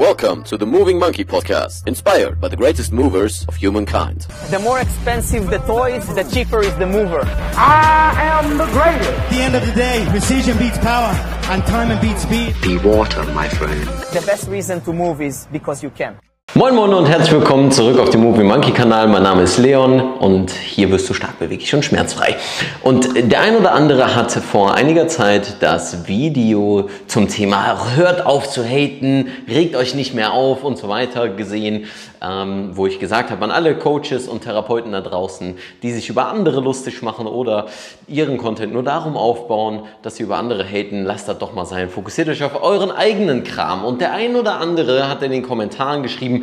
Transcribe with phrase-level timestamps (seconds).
[0.00, 4.22] Welcome to the Moving Monkey Podcast, inspired by the greatest movers of humankind.
[4.48, 7.20] The more expensive the toys, the cheaper is the mover.
[7.20, 9.10] I am the greatest.
[9.10, 11.12] At the end of the day, precision beats power,
[11.52, 12.56] and time beats speed.
[12.62, 13.86] Be water, my friend.
[14.14, 16.18] The best reason to move is because you can.
[16.52, 19.06] Moin Moin und herzlich willkommen zurück auf dem Movie Monkey Kanal.
[19.06, 22.34] Mein Name ist Leon und hier wirst du stark beweglich und schmerzfrei.
[22.82, 28.50] Und der ein oder andere hatte vor einiger Zeit das Video zum Thema Hört auf
[28.50, 31.84] zu haten, regt euch nicht mehr auf und so weiter gesehen,
[32.20, 36.26] ähm, wo ich gesagt habe an alle Coaches und Therapeuten da draußen, die sich über
[36.26, 37.66] andere lustig machen oder
[38.08, 41.88] ihren Content nur darum aufbauen, dass sie über andere haten, lasst das doch mal sein.
[41.88, 43.84] Fokussiert euch auf euren eigenen Kram.
[43.84, 46.39] Und der ein oder andere hat in den Kommentaren geschrieben,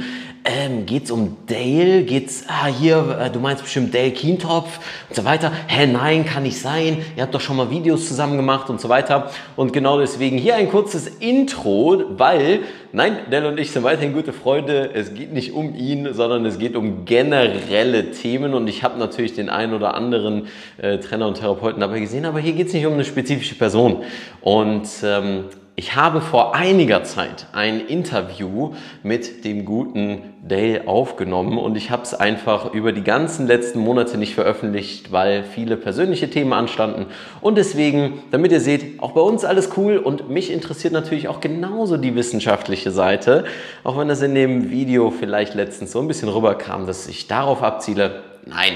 [0.47, 2.03] ähm, geht's um Dale?
[2.03, 4.79] Geht's, ah, hier, äh, du meinst bestimmt Dale Kientopf
[5.09, 5.51] und so weiter.
[5.67, 6.99] Hä, nein, kann nicht sein.
[7.15, 9.29] Ihr habt doch schon mal Videos zusammen gemacht und so weiter.
[9.55, 12.61] Und genau deswegen hier ein kurzes Intro, weil,
[12.93, 14.91] nein, Dale und ich sind weiterhin gute Freunde.
[14.93, 18.53] Es geht nicht um ihn, sondern es geht um generelle Themen.
[18.53, 22.39] Und ich habe natürlich den einen oder anderen äh, Trainer und Therapeuten dabei gesehen, aber
[22.39, 24.03] hier geht's nicht um eine spezifische Person.
[24.41, 25.45] Und ähm,
[25.79, 32.01] ich habe vor einiger Zeit ein Interview mit dem guten Dale aufgenommen und ich habe
[32.01, 37.05] es einfach über die ganzen letzten Monate nicht veröffentlicht, weil viele persönliche Themen anstanden.
[37.41, 41.41] Und deswegen, damit ihr seht, auch bei uns alles cool und mich interessiert natürlich auch
[41.41, 43.45] genauso die wissenschaftliche Seite,
[43.83, 47.61] auch wenn das in dem Video vielleicht letztens so ein bisschen rüberkam, dass ich darauf
[47.61, 48.23] abziele.
[48.47, 48.73] Nein,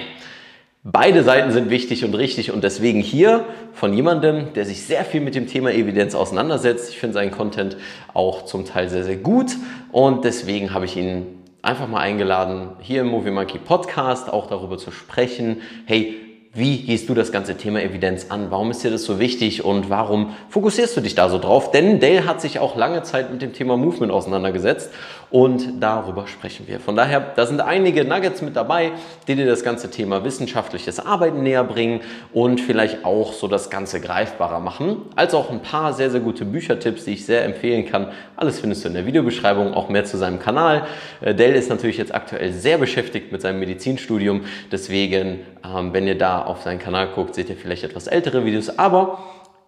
[0.84, 5.22] Beide Seiten sind wichtig und richtig und deswegen hier von jemandem, der sich sehr viel
[5.22, 6.90] mit dem Thema Evidenz auseinandersetzt.
[6.90, 7.78] Ich finde seinen Content
[8.16, 9.52] auch zum Teil sehr, sehr gut
[9.92, 11.28] und deswegen habe ich ihn
[11.62, 15.62] einfach mal eingeladen, hier im Movie Monkey Podcast auch darüber zu sprechen.
[15.86, 16.16] Hey,
[16.54, 18.48] wie gehst du das ganze Thema Evidenz an?
[18.50, 21.70] Warum ist dir das so wichtig und warum fokussierst du dich da so drauf?
[21.70, 24.92] Denn Dale hat sich auch lange Zeit mit dem Thema Movement auseinandergesetzt
[25.32, 26.82] und darüber sprechen wir.
[26.82, 28.92] Von daher, da sind einige Nuggets mit dabei,
[29.28, 32.02] die dir das ganze Thema wissenschaftliches Arbeiten näher bringen
[32.34, 35.04] und vielleicht auch so das Ganze greifbarer machen.
[35.16, 38.08] Als auch ein paar sehr, sehr gute Büchertipps, die ich sehr empfehlen kann.
[38.36, 40.86] Alles findest du in der Videobeschreibung, auch mehr zu seinem Kanal.
[41.22, 46.18] Äh, Dale ist natürlich jetzt aktuell sehr beschäftigt mit seinem Medizinstudium, deswegen, ähm, wenn ihr
[46.18, 49.20] da auf seinen Kanal guckt, seht ihr vielleicht etwas ältere Videos, aber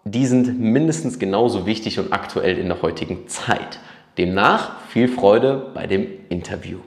[0.04, 3.80] die sind mindestens genauso wichtig und aktuell in der heutigen Zeit.
[4.18, 6.80] Demnach viel Freude bei dem Interview.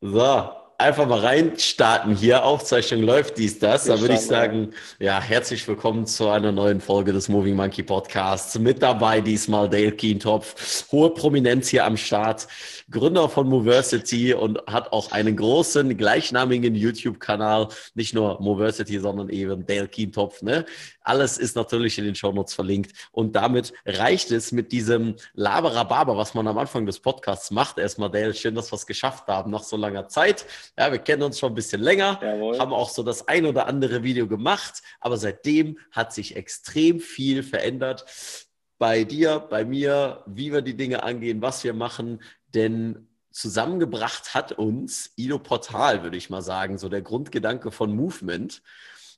[0.00, 2.44] So, einfach mal reinstarten hier.
[2.44, 3.84] Aufzeichnung läuft dies, das.
[3.84, 8.58] Da würde ich sagen, ja, herzlich willkommen zu einer neuen Folge des Moving Monkey Podcasts.
[8.58, 12.48] Mit dabei diesmal Dale Kientopf, hohe Prominenz hier am Start,
[12.90, 17.68] Gründer von Moversity und hat auch einen großen gleichnamigen YouTube-Kanal.
[17.94, 20.42] Nicht nur Moversity, sondern eben Dale Kientopf.
[20.42, 20.66] Ne?
[21.02, 22.92] Alles ist natürlich in den Shownotes verlinkt.
[23.12, 27.78] Und damit reicht es mit diesem Laberababa, was man am Anfang des Podcasts macht.
[27.78, 30.46] Erstmal, Dale, schön, dass wir es geschafft haben nach so langer Zeit.
[30.78, 32.58] Ja, wir kennen uns schon ein bisschen länger, Jawohl.
[32.58, 37.42] haben auch so das ein oder andere Video gemacht, aber seitdem hat sich extrem viel
[37.42, 38.04] verändert
[38.78, 42.22] bei dir, bei mir, wie wir die Dinge angehen, was wir machen.
[42.54, 48.62] Denn zusammengebracht hat uns Ido Portal, würde ich mal sagen, so der Grundgedanke von Movement.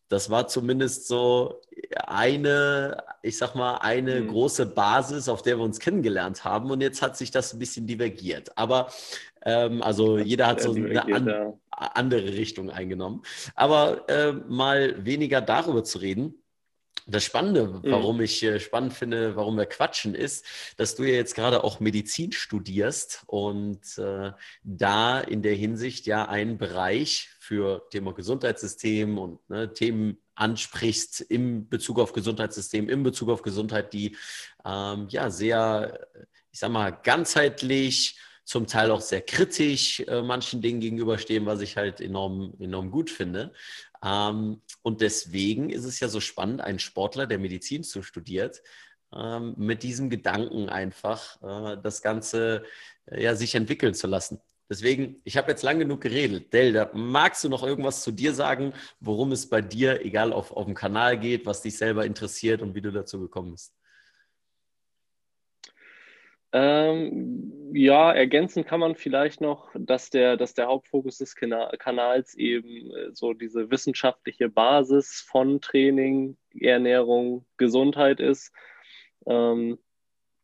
[0.09, 1.61] Das war zumindest so
[1.97, 4.29] eine, ich sag mal, eine mhm.
[4.29, 6.71] große Basis, auf der wir uns kennengelernt haben.
[6.71, 8.57] Und jetzt hat sich das ein bisschen divergiert.
[8.57, 8.89] Aber
[9.47, 13.23] ähm, also jeder hat so eine an, andere Richtung eingenommen.
[13.55, 16.35] Aber äh, mal weniger darüber zu reden,
[17.09, 17.81] das Spannende, mhm.
[17.85, 20.45] warum ich äh, spannend finde, warum wir quatschen, ist,
[20.77, 24.33] dass du ja jetzt gerade auch Medizin studierst und äh,
[24.65, 31.69] da in der Hinsicht ja einen Bereich für Thema Gesundheitssystem und ne, Themen ansprichst im
[31.69, 34.17] Bezug auf Gesundheitssystem, im Bezug auf Gesundheit, die
[34.65, 36.09] ähm, ja sehr,
[36.51, 41.77] ich sag mal, ganzheitlich, zum Teil auch sehr kritisch äh, manchen Dingen gegenüberstehen, was ich
[41.77, 43.53] halt enorm, enorm gut finde.
[44.05, 48.63] Ähm, und deswegen ist es ja so spannend, einen Sportler, der Medizin zu studiert,
[49.13, 52.63] ähm, mit diesem Gedanken einfach äh, das Ganze
[53.07, 54.41] äh, ja, sich entwickeln zu lassen.
[54.71, 56.53] Deswegen, ich habe jetzt lang genug geredet.
[56.53, 60.67] Delda, magst du noch irgendwas zu dir sagen, worum es bei dir, egal auf, auf
[60.67, 63.73] dem Kanal geht, was dich selber interessiert und wie du dazu gekommen bist?
[66.53, 72.91] Ähm, ja, ergänzen kann man vielleicht noch, dass der, dass der Hauptfokus des Kanals eben
[72.91, 78.53] äh, so diese wissenschaftliche Basis von Training, Ernährung, Gesundheit ist.
[79.27, 79.79] Ähm,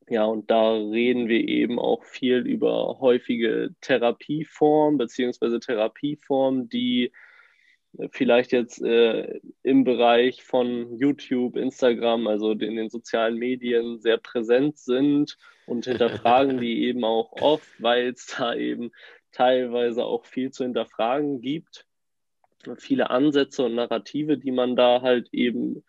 [0.08, 7.12] ja, und da reden wir eben auch viel über häufige Therapieformen beziehungsweise Therapieformen, die
[8.10, 14.78] vielleicht jetzt äh, im Bereich von YouTube, Instagram, also in den sozialen Medien sehr präsent
[14.78, 15.36] sind
[15.66, 18.92] und hinterfragen die eben auch oft, weil es da eben
[19.32, 21.86] teilweise auch viel zu hinterfragen gibt.
[22.78, 25.82] Viele Ansätze und Narrative, die man da halt eben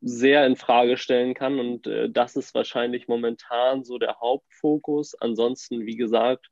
[0.00, 1.58] sehr in Frage stellen kann.
[1.58, 5.14] Und äh, das ist wahrscheinlich momentan so der Hauptfokus.
[5.14, 6.50] Ansonsten, wie gesagt,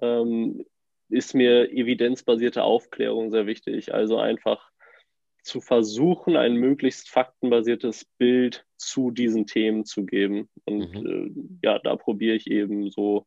[0.00, 0.64] ähm,
[1.08, 3.94] ist mir evidenzbasierte Aufklärung sehr wichtig.
[3.94, 4.70] Also einfach
[5.42, 10.48] zu versuchen, ein möglichst faktenbasiertes Bild zu diesen Themen zu geben.
[10.64, 11.56] Und mhm.
[11.62, 13.26] äh, ja, da probiere ich eben so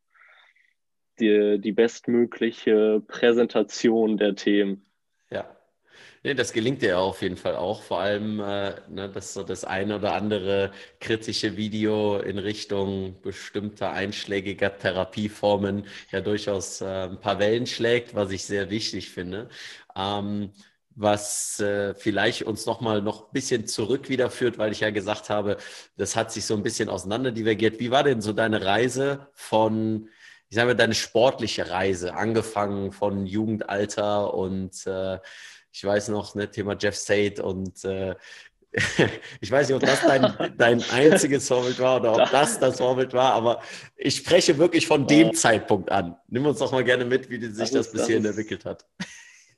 [1.20, 4.89] die, die bestmögliche Präsentation der Themen.
[5.94, 6.00] Ja.
[6.24, 7.82] Nee, das gelingt dir auf jeden Fall auch.
[7.84, 13.92] Vor allem, äh, ne, dass so das eine oder andere kritische Video in Richtung bestimmter
[13.92, 19.50] einschlägiger Therapieformen ja durchaus äh, ein paar Wellen schlägt, was ich sehr wichtig finde.
[19.96, 20.52] Ähm,
[20.96, 25.56] was äh, vielleicht uns nochmal noch ein bisschen zurück wiederführt, weil ich ja gesagt habe,
[25.96, 27.80] das hat sich so ein bisschen auseinanderdivergiert.
[27.80, 30.10] Wie war denn so deine Reise von,
[30.50, 35.20] ich sage mal, deine sportliche Reise, angefangen von Jugendalter und äh,
[35.72, 38.16] ich weiß noch, ne, Thema Jeff State und äh,
[39.42, 43.14] ich weiß nicht, ob das dein, dein einziges Vorbild war oder ob das das Vorbild
[43.14, 43.62] war, aber
[43.96, 46.16] ich spreche wirklich von dem Zeitpunkt an.
[46.28, 48.86] Nimm uns doch mal gerne mit, wie sich das, das bis hierhin entwickelt hat.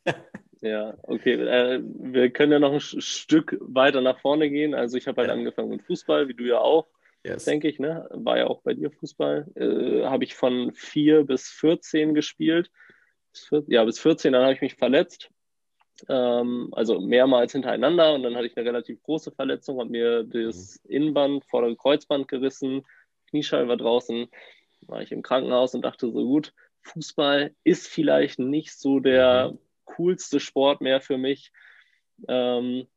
[0.64, 1.34] Ja, okay.
[1.34, 4.76] Äh, wir können ja noch ein Stück weiter nach vorne gehen.
[4.76, 5.34] Also ich habe halt ja.
[5.34, 6.88] angefangen mit Fußball, wie du ja auch,
[7.24, 7.46] yes.
[7.46, 7.80] denke ich.
[7.80, 8.08] Ne?
[8.12, 9.48] War ja auch bei dir Fußball.
[9.56, 12.70] Äh, habe ich von 4 bis 14 gespielt.
[13.66, 15.32] Ja, bis 14, dann habe ich mich verletzt
[16.10, 20.80] ähm, also mehrmals hintereinander und dann hatte ich eine relativ große Verletzung, habe mir das
[20.84, 20.92] mhm.
[20.92, 22.86] Innenband, vordere Kreuzband gerissen,
[23.30, 24.28] Kniescheibe war draußen,
[24.88, 29.60] war ich im Krankenhaus und dachte so gut, Fußball ist vielleicht nicht so der mhm.
[29.86, 31.52] coolste Sport mehr für mich.
[32.28, 32.88] Ähm,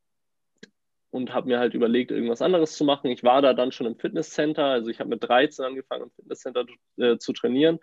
[1.15, 3.09] und habe mir halt überlegt, irgendwas anderes zu machen.
[3.09, 6.65] Ich war da dann schon im Fitnesscenter, also ich habe mit 13 angefangen, im Fitnesscenter
[6.97, 7.79] äh, zu trainieren.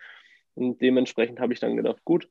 [0.55, 2.29] Und dementsprechend habe ich dann gedacht, gut,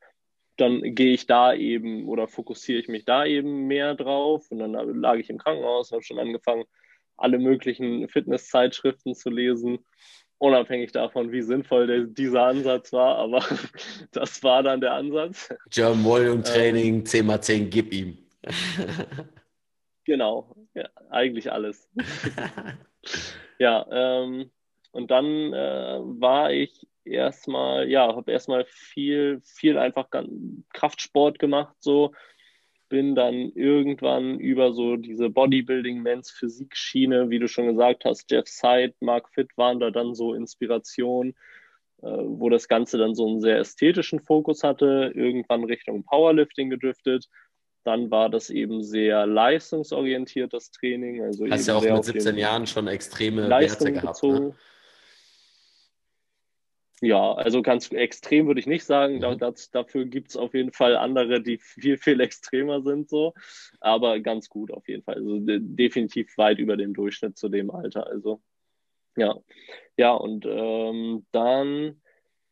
[0.58, 4.50] dann gehe ich da eben oder fokussiere ich mich da eben mehr drauf.
[4.50, 6.66] Und dann lag ich im Krankenhaus und habe schon angefangen,
[7.18, 9.80] alle möglichen Fitnesszeitschriften zu lesen,
[10.40, 13.18] unabhängig davon, wie sinnvoll der, dieser Ansatz war.
[13.18, 13.46] Aber
[14.12, 15.54] das war dann der Ansatz.
[15.70, 18.18] German Volume Training, ähm, 10x10, gib ihm.
[20.06, 21.90] genau, ja, eigentlich alles.
[23.60, 24.52] ja, ähm,
[24.92, 30.08] und dann äh, war ich erstmal, ja, habe erstmal viel, viel einfach
[30.74, 32.14] Kraftsport gemacht, so.
[32.90, 38.30] Bin dann irgendwann über so diese Bodybuilding, Men's Physik Schiene, wie du schon gesagt hast,
[38.30, 41.34] Jeff Seid, Mark Fit waren da dann so Inspiration,
[42.02, 47.28] äh, wo das Ganze dann so einen sehr ästhetischen Fokus hatte, irgendwann Richtung Powerlifting gedriftet.
[47.86, 51.24] Dann war das eben sehr leistungsorientiert, das Training.
[51.24, 54.22] Also Hast ja auch mit 17 Jahren schon extreme Werte gehabt.
[54.24, 54.54] Ne?
[57.04, 59.16] Ja, also ganz extrem würde ich nicht sagen.
[59.16, 59.40] Mhm.
[59.40, 63.34] Das, dafür gibt es auf jeden Fall andere, die viel, viel extremer sind, so.
[63.80, 65.16] Aber ganz gut auf jeden Fall.
[65.16, 68.06] Also de definitiv weit über dem Durchschnitt zu dem Alter.
[68.06, 68.40] Also
[69.18, 69.36] ja.
[69.98, 72.02] Ja, und ähm, dann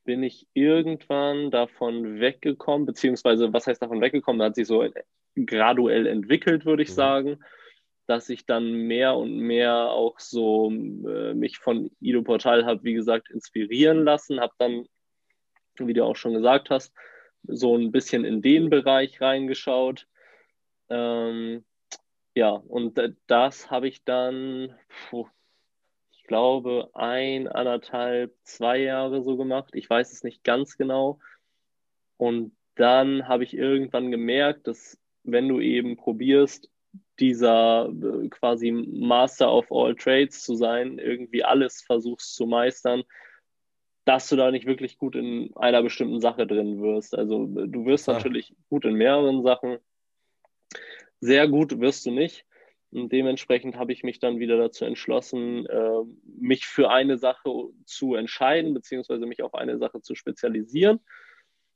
[0.03, 4.41] bin ich irgendwann davon weggekommen, beziehungsweise was heißt davon weggekommen?
[4.41, 4.83] Hat sich so
[5.35, 6.93] graduell entwickelt, würde ich mhm.
[6.93, 7.39] sagen
[8.09, 12.93] dass ich dann mehr und mehr auch so äh, mich von Ido Portal habe, wie
[12.93, 14.87] gesagt, inspirieren lassen, habe dann,
[15.77, 16.91] wie du auch schon gesagt hast,
[17.43, 20.07] so ein bisschen in den Bereich reingeschaut.
[20.89, 21.63] Ähm,
[22.33, 24.75] ja, und das habe ich dann,
[26.11, 29.75] ich glaube, ein, anderthalb, zwei Jahre so gemacht.
[29.75, 31.19] Ich weiß es nicht ganz genau.
[32.17, 36.71] Und dann habe ich irgendwann gemerkt, dass wenn du eben probierst,
[37.19, 43.03] dieser äh, quasi Master of all Trades zu sein, irgendwie alles versuchst zu meistern,
[44.05, 47.15] dass du da nicht wirklich gut in einer bestimmten Sache drin wirst.
[47.15, 48.13] Also äh, du wirst ja.
[48.13, 49.77] natürlich gut in mehreren Sachen.
[51.19, 52.45] Sehr gut wirst du nicht.
[52.91, 58.15] Und dementsprechend habe ich mich dann wieder dazu entschlossen, äh, mich für eine Sache zu
[58.15, 60.99] entscheiden, beziehungsweise mich auf eine Sache zu spezialisieren.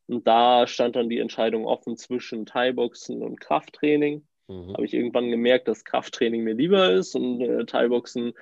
[0.07, 4.25] Und da stand dann die Entscheidung offen zwischen Thai-Boxen und Krafttraining.
[4.47, 4.73] Mhm.
[4.73, 8.33] Habe ich irgendwann gemerkt, dass Krafttraining mir lieber ist und äh, Thai-Boxen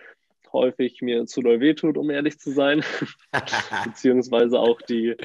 [0.53, 2.84] häufig mir zu doll wehtut, um ehrlich zu sein.
[3.86, 5.15] Beziehungsweise auch die,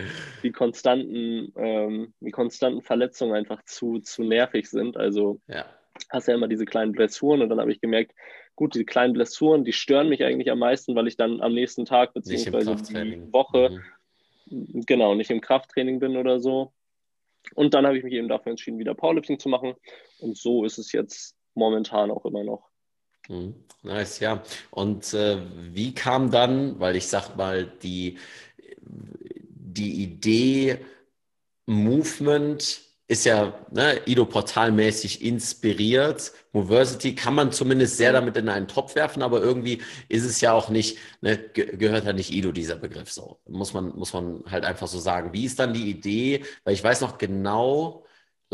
[0.43, 4.97] die, konstanten, ähm, die konstanten Verletzungen einfach zu, zu nervig sind.
[4.97, 5.67] Also ja.
[6.11, 8.13] hast ja immer diese kleinen Blessuren und dann habe ich gemerkt,
[8.55, 11.85] gut, die kleinen Blessuren, die stören mich eigentlich am meisten, weil ich dann am nächsten
[11.85, 13.83] Tag beziehungsweise die Woche
[14.47, 14.85] mhm.
[14.87, 16.73] genau nicht im Krafttraining bin oder so.
[17.55, 19.75] Und dann habe ich mich eben dafür entschieden, wieder Powerlifting zu machen.
[20.19, 22.69] Und so ist es jetzt momentan auch immer noch.
[23.29, 23.55] Mhm.
[23.83, 24.43] Nice, ja.
[24.71, 25.39] Und äh,
[25.73, 28.19] wie kam dann, weil ich sag mal, die,
[28.81, 30.79] die Idee
[31.67, 36.33] Movement ist ja ne, Ido-Portalmäßig inspiriert.
[36.53, 40.53] Moversity kann man zumindest sehr damit in einen Topf werfen, aber irgendwie ist es ja
[40.53, 43.39] auch nicht, ne, gehört ja nicht Ido dieser Begriff so.
[43.47, 45.33] Muss man, muss man halt einfach so sagen.
[45.33, 46.45] Wie ist dann die Idee?
[46.65, 48.06] Weil ich weiß noch genau,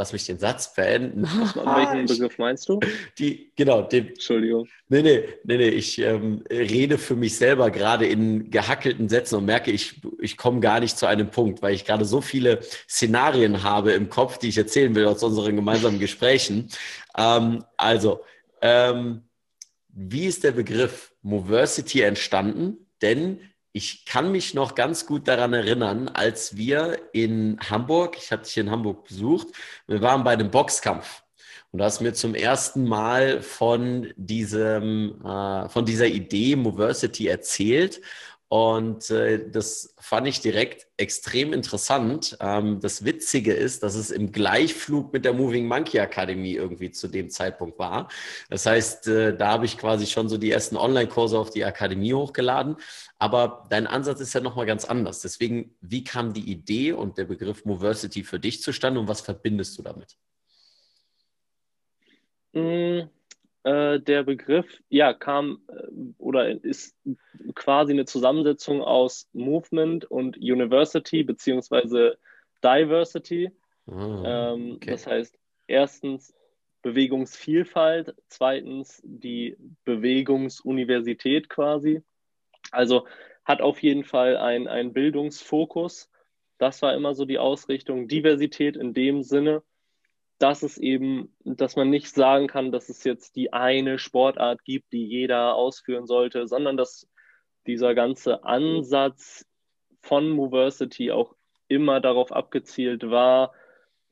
[0.02, 1.23] lass mich den Satz beenden.
[1.54, 2.80] Welchen Begriff meinst du?
[3.21, 4.66] Die, genau, den, Entschuldigung.
[4.88, 5.68] Nee, nee, nee, nee.
[5.68, 10.59] ich ähm, rede für mich selber gerade in gehackelten Sätzen und merke, ich, ich komme
[10.59, 14.49] gar nicht zu einem Punkt, weil ich gerade so viele Szenarien habe im Kopf, die
[14.49, 16.68] ich erzählen will aus unseren gemeinsamen Gesprächen.
[17.16, 18.23] Ähm, also,
[18.61, 19.23] ähm,
[19.88, 22.88] wie ist der Begriff Moversity entstanden?
[23.02, 23.38] Denn
[23.73, 28.59] ich kann mich noch ganz gut daran erinnern, als wir in Hamburg, ich hatte dich
[28.59, 29.49] in Hamburg besucht,
[29.87, 31.23] wir waren bei einem Boxkampf.
[31.71, 38.02] Und du hast mir zum ersten Mal von diesem, äh, von dieser Idee Moversity erzählt.
[38.52, 42.37] Und äh, das fand ich direkt extrem interessant.
[42.38, 47.09] Ähm, das Witzige ist, dass es im Gleichflug mit der Moving Monkey Akademie irgendwie zu
[47.09, 48.11] dem Zeitpunkt war.
[48.50, 52.12] Das heißt, äh, da habe ich quasi schon so die ersten Online-Kurse auf die Akademie
[52.12, 52.76] hochgeladen.
[53.18, 55.23] Aber dein Ansatz ist ja nochmal ganz anders.
[55.23, 59.78] Deswegen, wie kam die Idee und der Begriff Moversity für dich zustande und was verbindest
[59.78, 60.18] du damit?
[62.52, 63.09] Mm,
[63.64, 66.97] äh, der Begriff, ja, kam äh, oder ist
[67.54, 72.19] quasi eine Zusammensetzung aus Movement und University beziehungsweise
[72.62, 73.50] Diversity.
[73.87, 74.90] Oh, ähm, okay.
[74.90, 76.35] Das heißt, erstens
[76.83, 82.02] Bewegungsvielfalt, zweitens die Bewegungsuniversität quasi.
[82.71, 83.07] Also
[83.45, 86.11] hat auf jeden Fall einen Bildungsfokus.
[86.59, 88.09] Das war immer so die Ausrichtung.
[88.09, 89.62] Diversität in dem Sinne,
[90.39, 94.93] dass es eben, dass man nicht sagen kann, dass es jetzt die eine Sportart gibt,
[94.93, 97.09] die jeder ausführen sollte, sondern dass
[97.67, 99.47] dieser ganze Ansatz
[100.01, 101.37] von Moversity auch
[101.69, 103.53] immer darauf abgezielt war,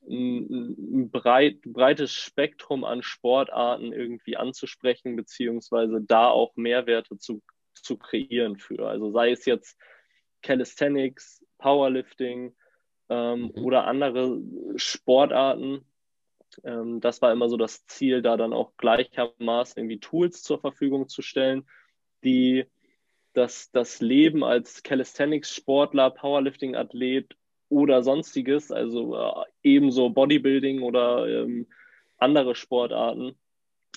[0.08, 7.42] ein breit, breites Spektrum an Sportarten irgendwie anzusprechen, beziehungsweise da auch Mehrwerte zu,
[7.74, 8.88] zu kreieren für.
[8.88, 9.78] Also sei es jetzt
[10.42, 12.56] Calisthenics, Powerlifting
[13.10, 13.64] ähm, mhm.
[13.64, 14.40] oder andere
[14.76, 15.84] Sportarten,
[16.64, 21.08] ähm, das war immer so das Ziel, da dann auch gleichermaßen irgendwie Tools zur Verfügung
[21.08, 21.66] zu stellen,
[22.24, 22.66] die
[23.32, 27.36] das, das Leben als Calisthenics-Sportler, Powerlifting-Athlet
[27.68, 31.66] oder sonstiges, also äh, ebenso Bodybuilding oder ähm,
[32.18, 33.36] andere Sportarten,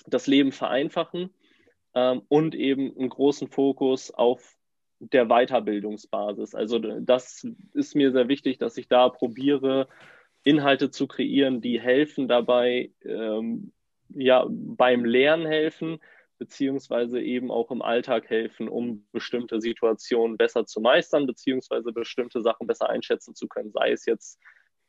[0.06, 1.34] das Leben vereinfachen
[1.94, 4.56] ähm, und eben einen großen Fokus auf
[5.00, 6.54] der Weiterbildungsbasis.
[6.54, 9.88] Also das ist mir sehr wichtig, dass ich da probiere,
[10.44, 13.72] Inhalte zu kreieren, die helfen dabei, ähm,
[14.10, 15.98] ja, beim Lernen helfen,
[16.38, 22.66] beziehungsweise eben auch im Alltag helfen, um bestimmte Situationen besser zu meistern, beziehungsweise bestimmte Sachen
[22.66, 24.38] besser einschätzen zu können, sei es jetzt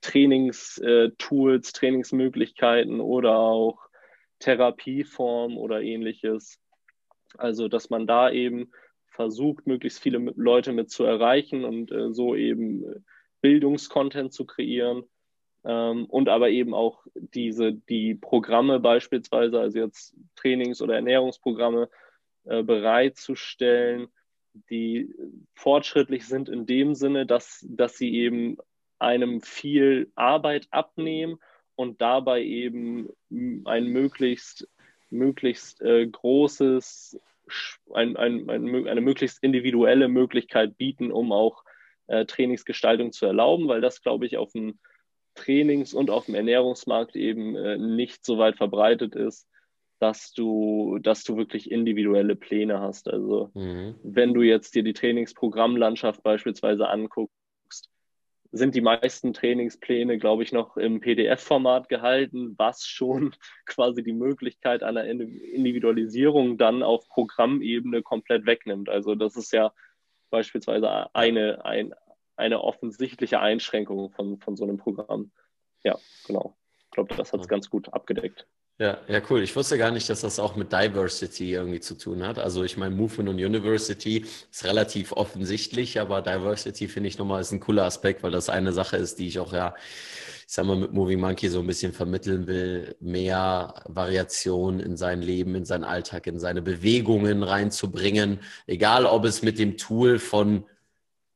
[0.01, 3.79] Trainingstools, äh, Trainingsmöglichkeiten oder auch
[4.39, 6.59] Therapieform oder ähnliches.
[7.37, 8.71] Also, dass man da eben
[9.07, 12.99] versucht, möglichst viele Leute mit zu erreichen und äh, so eben äh,
[13.41, 15.03] Bildungskontent zu kreieren
[15.65, 21.89] ähm, und aber eben auch diese, die Programme beispielsweise, also jetzt Trainings- oder Ernährungsprogramme
[22.45, 24.07] äh, bereitzustellen,
[24.69, 25.13] die
[25.55, 28.57] fortschrittlich sind in dem Sinne, dass, dass sie eben
[28.99, 31.39] einem viel Arbeit abnehmen
[31.75, 33.09] und dabei eben
[33.65, 34.69] ein möglichst,
[35.09, 37.19] möglichst äh, großes,
[37.93, 41.63] ein, ein, ein, eine möglichst individuelle Möglichkeit bieten, um auch
[42.07, 44.79] äh, Trainingsgestaltung zu erlauben, weil das, glaube ich, auf dem
[45.35, 49.47] Trainings- und auf dem Ernährungsmarkt eben äh, nicht so weit verbreitet ist,
[49.99, 53.07] dass du, dass du wirklich individuelle Pläne hast.
[53.07, 53.95] Also mhm.
[54.03, 57.35] wenn du jetzt dir die Trainingsprogrammlandschaft beispielsweise anguckst,
[58.51, 64.81] sind die meisten Trainingspläne, glaube ich, noch im PDF-Format gehalten, was schon quasi die Möglichkeit
[64.83, 68.89] einer Individualisierung dann auf Programmebene komplett wegnimmt.
[68.89, 69.73] Also das ist ja
[70.29, 71.93] beispielsweise eine, ein,
[72.35, 75.31] eine offensichtliche Einschränkung von, von so einem Programm.
[75.83, 76.57] Ja, genau.
[76.85, 78.47] Ich glaube, das hat es ganz gut abgedeckt.
[78.77, 79.41] Ja, ja, cool.
[79.41, 82.37] Ich wusste gar nicht, dass das auch mit Diversity irgendwie zu tun hat.
[82.37, 87.53] Also ich meine, Movement und University ist relativ offensichtlich, aber Diversity finde ich nochmal ist
[87.53, 89.75] ein cooler Aspekt, weil das eine Sache ist, die ich auch ja,
[90.45, 95.21] ich sag mal, mit Moving Monkey so ein bisschen vermitteln will, mehr Variation in sein
[95.21, 98.41] Leben, in seinen Alltag, in seine Bewegungen reinzubringen.
[98.67, 100.65] Egal, ob es mit dem Tool von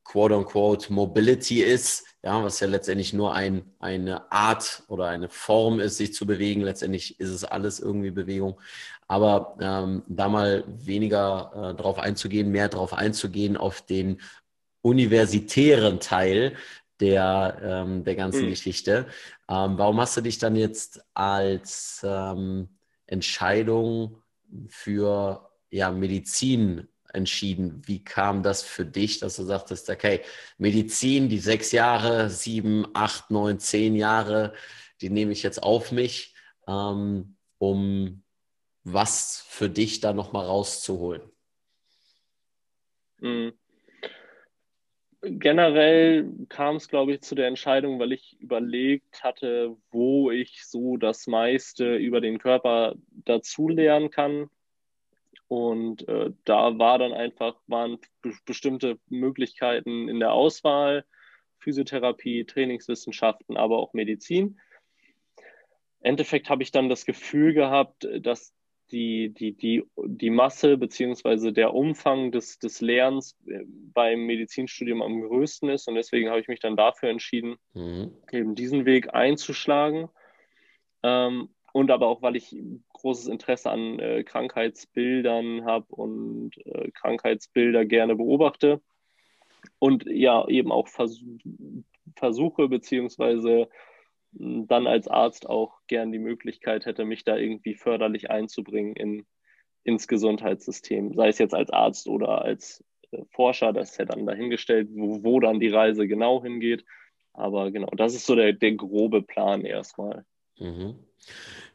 [0.09, 5.79] quote unquote Mobility ist, ja, was ja letztendlich nur ein, eine Art oder eine Form
[5.79, 6.61] ist, sich zu bewegen.
[6.61, 8.59] Letztendlich ist es alles irgendwie Bewegung.
[9.07, 14.19] Aber ähm, da mal weniger äh, drauf einzugehen, mehr drauf einzugehen auf den
[14.81, 16.55] universitären Teil
[16.99, 18.49] der, ähm, der ganzen mhm.
[18.49, 19.05] Geschichte.
[19.47, 22.69] Ähm, warum hast du dich dann jetzt als ähm,
[23.05, 24.23] Entscheidung
[24.69, 27.81] für ja, Medizin entschieden?
[27.85, 30.21] Wie kam das für dich, dass du sagtest, okay,
[30.57, 34.53] Medizin, die sechs Jahre, sieben, acht, neun, zehn Jahre,
[35.01, 36.33] die nehme ich jetzt auf mich,
[36.67, 38.23] ähm, um
[38.83, 41.21] was für dich da nochmal rauszuholen?
[43.19, 43.53] Mhm.
[45.21, 50.95] Generell kam es, glaube ich, zu der Entscheidung, weil ich überlegt hatte, wo ich so
[50.95, 54.49] das meiste über den Körper dazulernen kann.
[55.49, 57.97] Und äh, da war dann einfach, waren
[58.45, 61.05] bestimmte Möglichkeiten in der Auswahl,
[61.57, 64.59] Physiotherapie, Trainingswissenschaften, aber auch Medizin.
[66.01, 68.53] Im Endeffekt habe ich dann das Gefühl gehabt, dass
[68.91, 75.21] die, die, die, die Masse beziehungsweise der Umfang des, des Lernens äh, beim Medizinstudium am
[75.21, 75.87] größten ist.
[75.87, 78.11] Und deswegen habe ich mich dann dafür entschieden, mhm.
[78.31, 80.09] eben diesen Weg einzuschlagen.
[81.01, 82.55] Ähm, und aber auch, weil ich
[82.93, 88.81] großes Interesse an äh, Krankheitsbildern habe und äh, Krankheitsbilder gerne beobachte.
[89.77, 91.23] Und ja, eben auch vers
[92.15, 93.69] versuche beziehungsweise
[94.31, 99.25] dann als Arzt auch gern die Möglichkeit hätte, mich da irgendwie förderlich einzubringen in,
[99.83, 104.25] ins Gesundheitssystem, sei es jetzt als Arzt oder als äh, Forscher, das ist ja dann
[104.25, 106.85] dahingestellt, wo, wo dann die Reise genau hingeht.
[107.33, 110.25] Aber genau, das ist so der, der grobe Plan erstmal.
[110.59, 110.95] Mhm.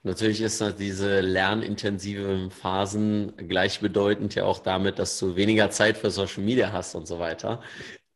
[0.06, 6.42] Natürlich ist diese lernintensiven Phasen gleichbedeutend ja auch damit, dass du weniger Zeit für Social
[6.44, 7.62] Media hast und so weiter.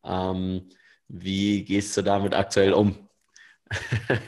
[0.05, 0.69] Ähm,
[1.09, 3.09] wie gehst du damit aktuell um?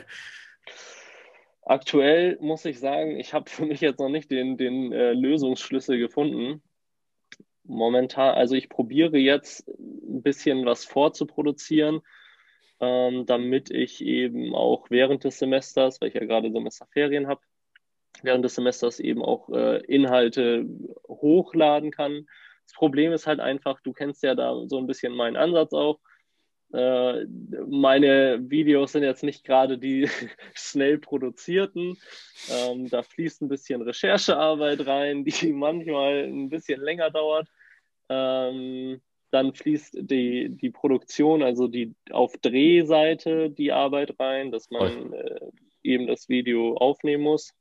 [1.61, 5.99] Aktuell muss ich sagen, ich habe für mich jetzt noch nicht den, den äh, Lösungsschlüssel
[5.99, 6.63] gefunden.
[7.63, 12.01] Momentan, also ich probiere jetzt ein bisschen was vorzuproduzieren,
[12.79, 17.41] ähm, damit ich eben auch während des Semesters, weil ich ja gerade Semesterferien habe,
[18.23, 20.65] während des Semesters eben auch äh, Inhalte
[21.07, 22.27] hochladen kann.
[22.65, 25.99] Das Problem ist halt einfach, du kennst ja da so ein bisschen meinen Ansatz auch
[26.73, 27.25] äh,
[27.67, 30.07] meine Videos sind jetzt nicht gerade die
[30.53, 31.97] schnell produzierten.
[32.49, 37.47] Ähm, da fließt ein bisschen Recherchearbeit rein, die manchmal ein bisschen länger dauert.
[38.09, 45.13] Ähm, dann fließt die, die Produktion, also die auf Drehseite die Arbeit rein, dass man
[45.13, 45.39] äh,
[45.83, 47.53] eben das Video aufnehmen muss.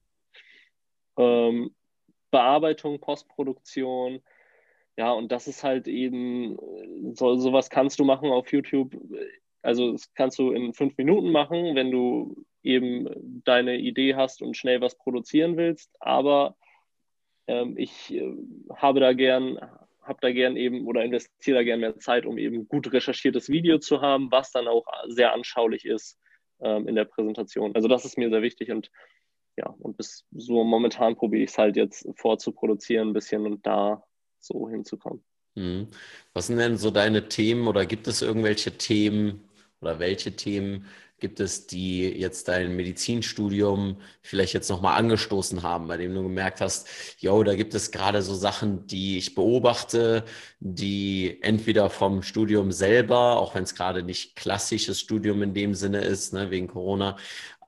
[1.21, 1.75] Ähm,
[2.31, 4.23] Bearbeitung, Postproduktion,
[5.01, 6.59] ja, und das ist halt eben,
[7.15, 8.95] so, sowas kannst du machen auf YouTube.
[9.63, 13.09] Also das kannst du in fünf Minuten machen, wenn du eben
[13.45, 15.91] deine Idee hast und schnell was produzieren willst.
[16.01, 16.57] Aber
[17.47, 18.31] ähm, ich äh,
[18.77, 19.59] habe da gern,
[20.03, 23.79] habe da gern eben oder investiere da gern mehr Zeit, um eben gut recherchiertes Video
[23.79, 26.19] zu haben, was dann auch sehr anschaulich ist
[26.61, 27.75] ähm, in der Präsentation.
[27.75, 28.91] Also das ist mir sehr wichtig und
[29.57, 34.03] ja, und bis so momentan probiere ich es halt jetzt vorzuproduzieren ein bisschen und da
[34.39, 35.23] so hinzukommen.
[35.55, 35.89] Mhm.
[36.33, 39.49] Was sind denn so deine Themen oder gibt es irgendwelche Themen
[39.81, 40.87] oder welche Themen
[41.21, 46.61] gibt es, die jetzt dein Medizinstudium vielleicht jetzt nochmal angestoßen haben, bei dem du gemerkt
[46.61, 50.25] hast, yo, da gibt es gerade so Sachen, die ich beobachte,
[50.59, 56.01] die entweder vom Studium selber, auch wenn es gerade nicht klassisches Studium in dem Sinne
[56.01, 57.17] ist, ne, wegen Corona,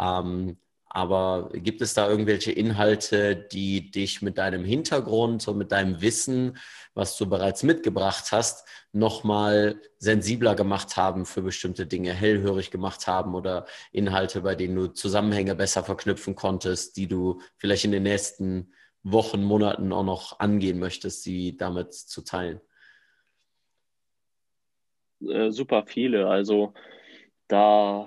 [0.01, 0.57] ähm,
[0.94, 6.59] aber gibt es da irgendwelche Inhalte, die dich mit deinem Hintergrund und mit deinem Wissen,
[6.92, 13.35] was du bereits mitgebracht hast, nochmal sensibler gemacht haben für bestimmte Dinge, hellhörig gemacht haben
[13.35, 18.74] oder Inhalte, bei denen du Zusammenhänge besser verknüpfen konntest, die du vielleicht in den nächsten
[19.02, 22.61] Wochen, Monaten auch noch angehen möchtest, sie damit zu teilen?
[25.26, 26.28] Äh, super viele.
[26.28, 26.74] Also
[27.53, 28.07] da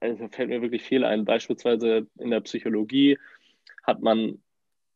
[0.00, 1.24] also fällt mir wirklich viel ein.
[1.24, 3.18] Beispielsweise in der Psychologie
[3.84, 4.42] hat man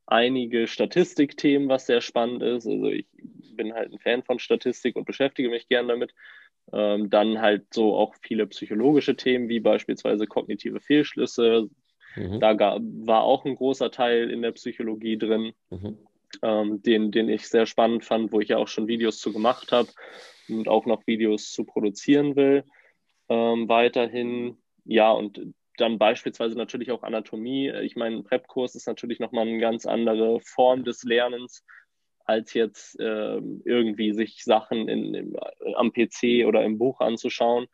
[0.06, 2.66] einige Statistikthemen, was sehr spannend ist.
[2.66, 3.06] Also ich
[3.54, 6.12] bin halt ein Fan von Statistik und beschäftige mich gern damit.
[6.72, 11.70] Ähm, dann halt so auch viele psychologische Themen, wie beispielsweise kognitive Fehlschlüsse.
[12.16, 12.40] Mhm.
[12.40, 15.96] Da gab, war auch ein großer Teil in der Psychologie drin, mhm.
[16.42, 19.70] ähm, den, den ich sehr spannend fand, wo ich ja auch schon Videos zu gemacht
[19.70, 19.88] habe
[20.48, 22.64] und auch noch Videos zu produzieren will.
[23.28, 27.70] Ähm, weiterhin ja, und dann beispielsweise natürlich auch Anatomie.
[27.82, 31.64] Ich meine, ein Prep-Kurs ist natürlich nochmal eine ganz andere Form des Lernens,
[32.24, 35.36] als jetzt äh, irgendwie sich Sachen in, in,
[35.74, 37.66] am PC oder im Buch anzuschauen.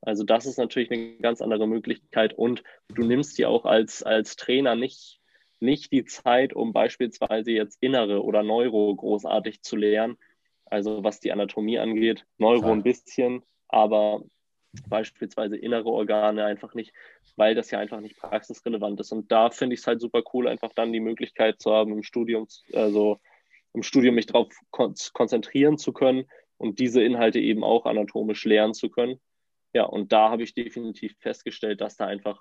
[0.00, 4.36] Also das ist natürlich eine ganz andere Möglichkeit und du nimmst dir auch als, als
[4.36, 5.20] Trainer nicht,
[5.60, 10.18] nicht die Zeit, um beispielsweise jetzt Innere oder Neuro großartig zu lernen.
[10.66, 14.22] Also was die Anatomie angeht, Neuro ein bisschen, aber
[14.88, 16.92] beispielsweise innere Organe einfach nicht,
[17.36, 19.12] weil das ja einfach nicht praxisrelevant ist.
[19.12, 22.02] Und da finde ich es halt super cool, einfach dann die Möglichkeit zu haben, im
[22.02, 23.18] Studium, also
[23.72, 26.26] im Studium mich darauf kon konzentrieren zu können
[26.58, 29.20] und diese Inhalte eben auch anatomisch lernen zu können.
[29.74, 32.40] Ja, und da habe ich definitiv festgestellt, dass da einfach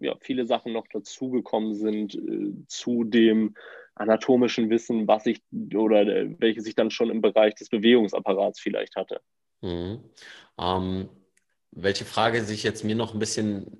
[0.00, 3.54] ja, viele Sachen noch dazugekommen sind äh, zu dem
[3.94, 5.40] anatomischen Wissen, was ich
[5.74, 9.20] oder äh, welches ich dann schon im Bereich des Bewegungsapparats vielleicht hatte.
[9.62, 10.00] Mhm.
[10.58, 11.08] Ähm,
[11.74, 13.78] welche Frage sich jetzt mir noch ein bisschen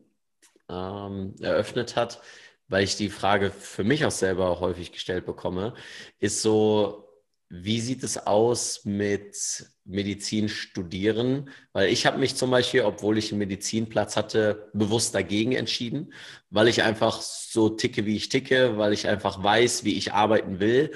[0.69, 2.21] ähm, eröffnet hat,
[2.69, 5.75] weil ich die Frage für mich auch selber häufig gestellt bekomme,
[6.19, 7.09] ist so,
[7.51, 9.37] wie sieht es aus mit
[9.85, 11.51] Medizin studieren?
[11.73, 16.13] Weil ich habe mich zum Beispiel, obwohl ich einen Medizinplatz hatte, bewusst dagegen entschieden,
[16.51, 20.59] weil ich einfach so ticke, wie ich ticke, weil ich einfach weiß, wie ich arbeiten
[20.59, 20.91] will.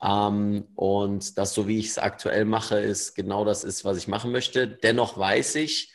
[0.00, 4.08] Ähm, und das, so wie ich es aktuell mache, ist genau das ist, was ich
[4.08, 4.68] machen möchte.
[4.68, 5.92] Dennoch weiß ich,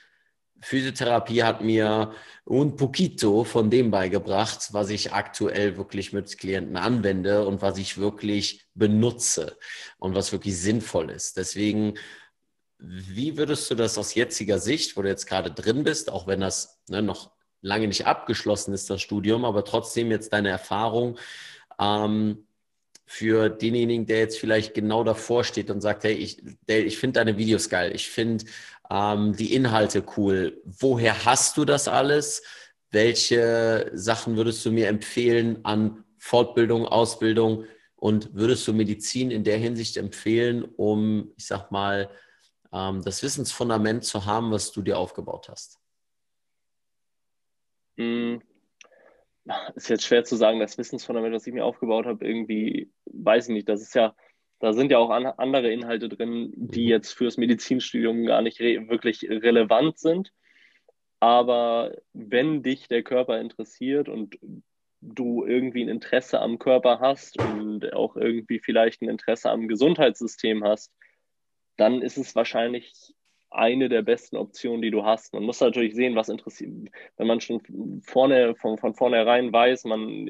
[0.64, 2.14] Physiotherapie hat mir
[2.46, 7.98] un poquito von dem beigebracht, was ich aktuell wirklich mit Klienten anwende und was ich
[7.98, 9.58] wirklich benutze
[10.00, 11.38] und was wirklich sinnvoll ist.
[11.38, 11.96] Deswegen,
[12.80, 16.40] wie würdest du das aus jetziger Sicht, wo du jetzt gerade drin bist, auch wenn
[16.40, 21.18] das ne, noch lange nicht abgeschlossen ist, das Studium, aber trotzdem jetzt deine Erfahrung
[21.80, 22.46] ähm,
[23.14, 27.38] für denjenigen, der jetzt vielleicht genau davor steht und sagt, hey, ich, ich finde deine
[27.38, 28.46] Videos geil, ich finde
[28.90, 30.60] ähm, die Inhalte cool.
[30.66, 32.42] Woher hast du das alles?
[32.90, 37.66] Welche Sachen würdest du mir empfehlen an Fortbildung, Ausbildung
[37.98, 42.10] und würdest du Medizin in der Hinsicht empfehlen, um, ich sag mal,
[42.72, 45.80] ähm, das Wissensfundament zu haben, was du dir aufgebaut hast?
[47.98, 48.38] Mm,
[49.76, 53.54] ist jetzt schwer zu sagen, das Wissensfundament, was ich mir aufgebaut habe, irgendwie, weiß ich
[53.54, 54.16] nicht, das ist ja
[54.64, 56.90] da sind ja auch an, andere Inhalte drin, die mhm.
[56.90, 60.32] jetzt fürs Medizinstudium gar nicht re wirklich relevant sind.
[61.20, 64.40] Aber wenn dich der Körper interessiert und
[65.02, 70.64] du irgendwie ein Interesse am Körper hast und auch irgendwie vielleicht ein Interesse am Gesundheitssystem
[70.64, 70.94] hast,
[71.76, 73.14] dann ist es wahrscheinlich
[73.56, 75.34] eine der besten Optionen, die du hast.
[75.34, 76.72] Man muss natürlich sehen, was interessiert.
[77.18, 80.30] Wenn man schon vorne, von, von vornherein weiß, man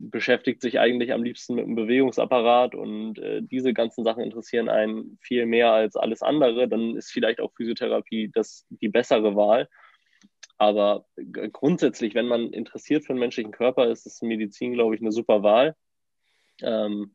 [0.00, 5.18] beschäftigt sich eigentlich am liebsten mit dem Bewegungsapparat und äh, diese ganzen Sachen interessieren einen
[5.20, 9.68] viel mehr als alles andere, dann ist vielleicht auch Physiotherapie das die bessere Wahl.
[10.56, 11.06] Aber
[11.52, 15.42] grundsätzlich, wenn man interessiert für den menschlichen Körper ist, ist Medizin, glaube ich, eine super
[15.42, 15.74] Wahl.
[16.62, 17.14] Ähm,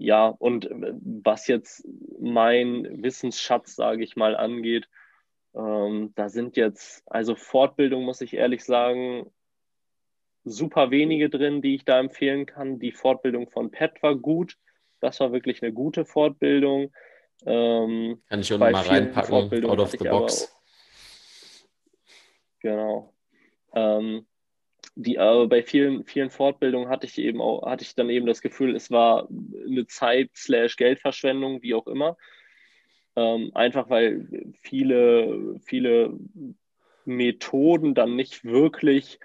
[0.00, 1.86] ja, und äh, was jetzt
[2.18, 4.88] mein Wissensschatz, sage ich mal, angeht,
[5.54, 9.30] ähm, da sind jetzt, also Fortbildung, muss ich ehrlich sagen,
[10.44, 12.78] super wenige drin, die ich da empfehlen kann.
[12.78, 14.56] Die Fortbildung von Pet war gut.
[15.00, 16.94] Das war wirklich eine gute Fortbildung.
[17.44, 20.44] Ähm, kann ich unten mal reinpacken, out of the box.
[20.44, 21.60] Auch,
[22.60, 23.14] genau.
[23.74, 24.26] Ähm,
[25.02, 28.42] die, äh, bei vielen, vielen Fortbildungen hatte ich eben auch, hatte ich dann eben das
[28.42, 29.28] Gefühl, es war
[29.66, 32.16] eine Zeit slash Geldverschwendung, wie auch immer.
[33.16, 36.12] Ähm, einfach weil viele, viele
[37.04, 39.18] Methoden dann nicht wirklich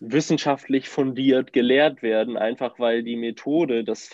[0.00, 4.10] wissenschaftlich fundiert gelehrt werden, einfach weil die Methode das,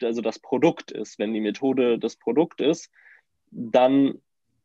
[0.00, 1.18] also das Produkt ist.
[1.18, 2.90] Wenn die Methode das Produkt ist,
[3.50, 4.20] dann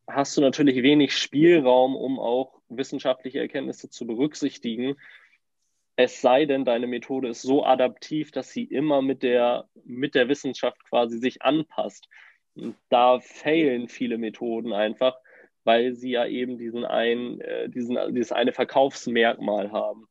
[0.07, 4.95] hast du natürlich wenig Spielraum, um auch wissenschaftliche Erkenntnisse zu berücksichtigen.
[5.95, 10.27] Es sei denn, deine Methode ist so adaptiv, dass sie immer mit der, mit der
[10.27, 12.07] Wissenschaft quasi sich anpasst.
[12.55, 15.15] Und da fehlen viele Methoden einfach,
[15.63, 20.07] weil sie ja eben diesen ein, äh, diesen, dieses eine Verkaufsmerkmal haben.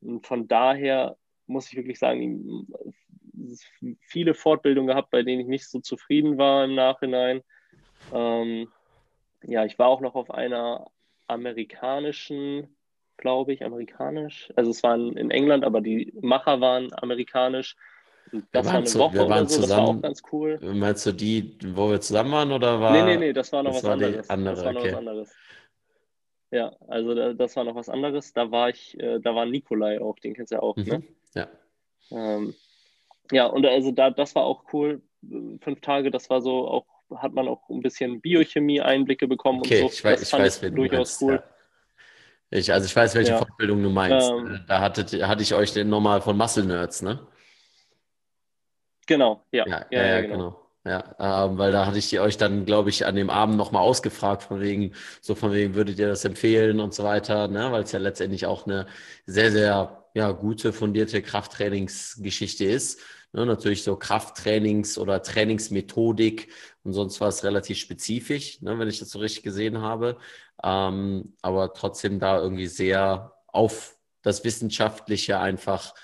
[0.00, 2.66] Und von daher muss ich wirklich sagen,
[4.00, 7.42] viele Fortbildungen gehabt, bei denen ich nicht so zufrieden war im Nachhinein.
[8.12, 8.68] Ähm,
[9.42, 10.90] ja, ich war auch noch auf einer
[11.26, 12.76] amerikanischen,
[13.20, 14.52] glaube ich, amerikanisch.
[14.56, 17.76] Also es war in England, aber die Macher waren amerikanisch.
[18.32, 20.58] Und das war eine zu, Woche wir waren so, zusammen, das war auch ganz cool.
[20.62, 22.92] Meinst du die, wo wir zusammen waren oder war?
[22.92, 24.30] Nee, nee, nee, das war noch was war anderes.
[24.30, 24.90] Andere, das war noch okay.
[24.90, 25.32] was anderes.
[26.52, 28.32] Ja, also das war noch was anderes.
[28.32, 30.84] Da war ich, äh, da war Nikolai auch, den kennst du ja auch, mhm.
[30.84, 31.02] ne?
[31.34, 31.48] Ja.
[32.10, 32.54] Ähm,
[33.30, 35.02] ja, und also da, das war auch cool.
[35.60, 39.90] Fünf Tage, das war so auch, hat man auch ein bisschen Biochemie-Einblicke bekommen okay, und
[39.90, 39.94] so.
[39.94, 41.34] Ich weiß, ich weiß, wen durchaus cool.
[41.34, 41.44] Ja.
[42.50, 43.38] Ich, also ich weiß, welche ja.
[43.38, 44.30] Fortbildung du meinst.
[44.30, 47.26] Ähm, da hattet, hatte ich euch den nochmal von Muscle Nerds, ne?
[49.06, 49.66] Genau, ja.
[49.66, 50.36] Ja, ja, ja, genau.
[50.36, 50.60] genau.
[50.84, 54.44] Ja, ähm, weil da hatte ich euch dann, glaube ich, an dem Abend nochmal ausgefragt,
[54.44, 57.70] von wegen, so von wegen, würdet ihr das empfehlen und so weiter, ne?
[57.70, 58.86] weil es ja letztendlich auch eine
[59.26, 62.98] sehr, sehr ja, gute, fundierte Krafttrainingsgeschichte ist.
[63.32, 63.44] Ne?
[63.44, 66.48] Natürlich so Krafttrainings oder Trainingsmethodik
[66.82, 68.78] und sonst was relativ spezifisch, ne?
[68.78, 70.16] wenn ich das so richtig gesehen habe.
[70.62, 75.94] Ähm, aber trotzdem da irgendwie sehr auf das Wissenschaftliche einfach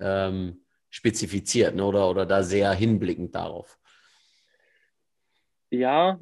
[0.00, 1.84] ähm, spezifiziert ne?
[1.84, 3.78] oder, oder da sehr hinblickend darauf.
[5.70, 6.18] Ja,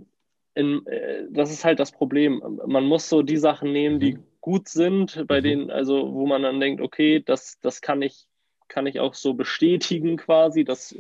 [0.55, 2.43] in, äh, das ist halt das Problem.
[2.67, 4.25] Man muss so die Sachen nehmen, die mhm.
[4.41, 5.45] gut sind, bei mhm.
[5.45, 8.27] denen, also wo man dann denkt, okay, das, das kann ich,
[8.69, 10.65] kann ich auch so bestätigen quasi.
[10.65, 10.97] Das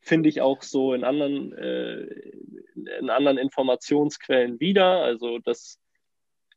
[0.00, 2.02] finde ich auch so in anderen, äh,
[2.98, 5.02] in anderen Informationsquellen wieder.
[5.02, 5.78] Also das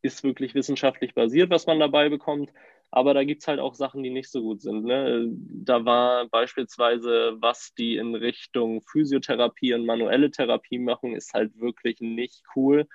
[0.02, 2.52] ist wirklich wissenschaftlich basiert, was man dabei bekommt.
[2.90, 4.86] Aber da gibt es halt auch Sachen, die nicht so gut sind.
[4.86, 5.30] Ne?
[5.30, 12.00] Da war beispielsweise, was die in Richtung Physiotherapie und manuelle Therapie machen, ist halt wirklich
[12.00, 12.88] nicht cool.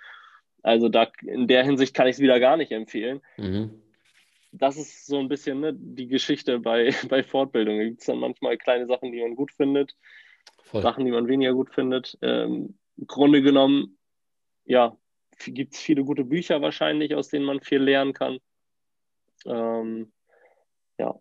[0.63, 3.21] Also da in der Hinsicht kann ich es wieder gar nicht empfehlen.
[3.37, 3.83] Mhm.
[4.53, 7.79] Das ist so ein bisschen ne, die Geschichte bei, bei Fortbildung.
[7.79, 9.97] Da gibt es dann manchmal kleine Sachen, die man gut findet,
[10.63, 10.83] Voll.
[10.83, 12.17] Sachen, die man weniger gut findet.
[12.23, 13.99] Ähm, Im Grunde genommen,
[14.65, 14.97] ja,
[15.39, 18.39] gibt es viele gute Bücher wahrscheinlich, aus denen man viel lernen kann.
[19.47, 20.13] Ähm,
[20.99, 21.19] ja.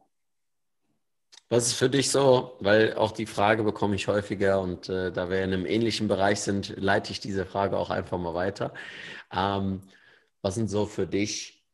[1.50, 5.30] Was ist für dich so, weil auch die Frage bekomme ich häufiger und äh, da
[5.30, 8.74] wir in einem ähnlichen Bereich sind, leite ich diese Frage auch einfach mal weiter.
[9.34, 9.82] Ähm,
[10.42, 11.66] was sind so für dich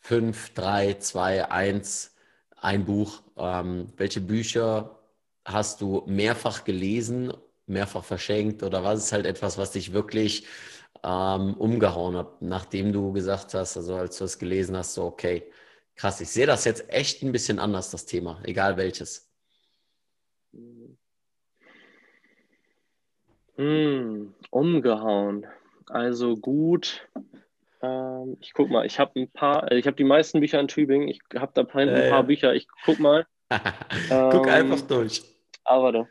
[0.00, 2.14] fünf, drei, zwei, eins,
[2.56, 3.22] ein Buch?
[3.36, 4.98] Ähm, welche Bücher
[5.44, 7.32] hast du mehrfach gelesen,
[7.66, 10.46] mehrfach verschenkt oder was ist halt etwas, was dich wirklich
[11.02, 15.44] ähm, umgehauen hat, nachdem du gesagt hast, also als du es gelesen hast, so, okay,
[15.96, 19.30] krass, ich sehe das jetzt echt ein bisschen anders, das Thema, egal welches.
[23.56, 25.46] Hm, umgehauen.
[25.88, 27.06] Also gut.
[27.82, 30.68] Ähm, ich guck mal, ich habe ein paar, äh, ich habe die meisten Bücher in
[30.68, 31.08] Tübingen.
[31.08, 32.54] Ich habe da ein äh, paar Bücher.
[32.54, 33.26] Ich guck mal.
[33.50, 35.22] guck ähm, einfach durch.
[35.64, 36.08] Aber warte.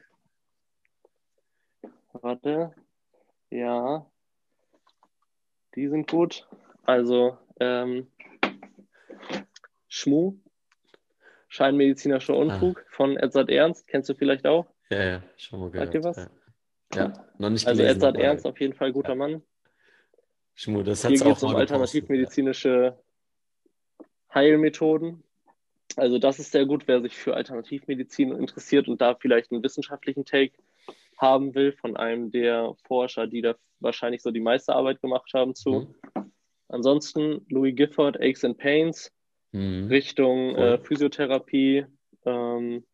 [2.13, 2.73] Warte.
[3.49, 4.05] Ja.
[5.75, 6.47] Die sind gut.
[6.83, 8.07] Also ähm,
[9.87, 10.37] Schmu,
[11.47, 12.89] scheinmedizinischer Unfug ah.
[12.89, 14.65] von Edzard Ernst, kennst du vielleicht auch?
[14.89, 15.93] Ja, ja, schon mal gehört.
[15.93, 16.17] Sagt dir was?
[16.93, 18.03] Ja, ja noch nicht also gelesen.
[18.03, 19.15] Also Edzard Ernst auf jeden Fall guter ja.
[19.15, 19.43] Mann.
[20.55, 22.99] Schmu, das hat Hier geht es um alternativmedizinische
[24.33, 25.23] Heilmethoden.
[25.95, 30.25] Also das ist sehr gut, wer sich für Alternativmedizin interessiert und da vielleicht einen wissenschaftlichen
[30.25, 30.53] Take
[31.23, 35.55] haben will von einem der Forscher, die da wahrscheinlich so die meiste Arbeit gemacht haben
[35.55, 35.87] zu.
[36.15, 36.31] Mhm.
[36.67, 39.11] Ansonsten Louis Gifford, Aches and Pains,
[39.53, 39.87] mhm.
[39.87, 40.59] Richtung cool.
[40.59, 41.85] äh, Physiotherapie.
[42.25, 42.85] Ähm,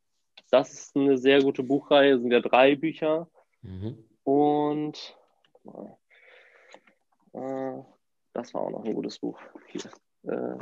[0.51, 3.27] das ist eine sehr gute Buchreihe, das sind ja drei Bücher.
[3.63, 3.97] Mhm.
[4.23, 5.17] Und
[7.33, 7.83] äh,
[8.33, 9.39] das war auch noch ein gutes Buch.
[9.67, 9.89] Hier.
[10.23, 10.57] Äh,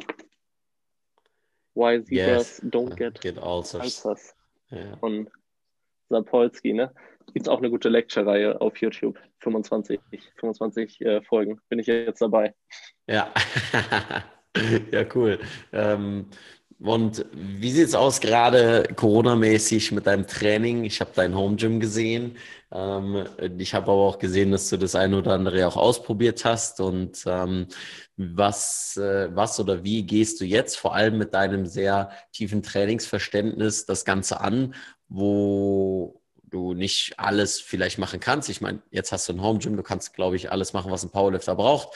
[1.75, 2.63] Why Zebras yes.
[2.63, 4.05] Don't Get, get Ulcers.
[4.05, 4.35] Ulcers.
[4.69, 4.97] Ja.
[4.97, 5.29] Von
[6.09, 6.93] Sapolsky, ne?
[7.33, 9.19] Gibt es auch eine gute Lecture-Reihe auf YouTube.
[9.39, 9.99] 25,
[10.39, 11.59] 25 äh, Folgen.
[11.69, 12.53] Bin ich jetzt dabei.
[13.07, 13.31] Ja,
[14.91, 15.39] ja, cool.
[15.71, 16.27] Ähm,
[16.79, 20.83] und wie sieht es aus gerade Corona-mäßig mit deinem Training?
[20.83, 22.37] Ich habe dein Home Gym gesehen.
[22.71, 23.25] Ähm,
[23.57, 26.79] ich habe aber auch gesehen, dass du das eine oder andere auch ausprobiert hast.
[26.79, 27.67] Und ähm,
[28.15, 33.87] was, äh, was oder wie gehst du jetzt vor allem mit deinem sehr tiefen Trainingsverständnis
[33.87, 34.75] das Ganze an,
[35.07, 36.16] wo
[36.49, 38.49] du nicht alles vielleicht machen kannst.
[38.49, 41.03] Ich meine, jetzt hast du ein Home Gym, du kannst, glaube ich, alles machen, was
[41.03, 41.95] ein Powerlifter braucht.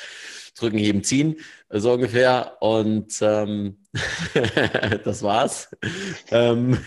[0.56, 1.38] Drücken, heben, ziehen,
[1.70, 2.58] so ungefähr.
[2.60, 3.78] Und ähm,
[5.04, 5.70] das war's.
[6.30, 6.78] ähm,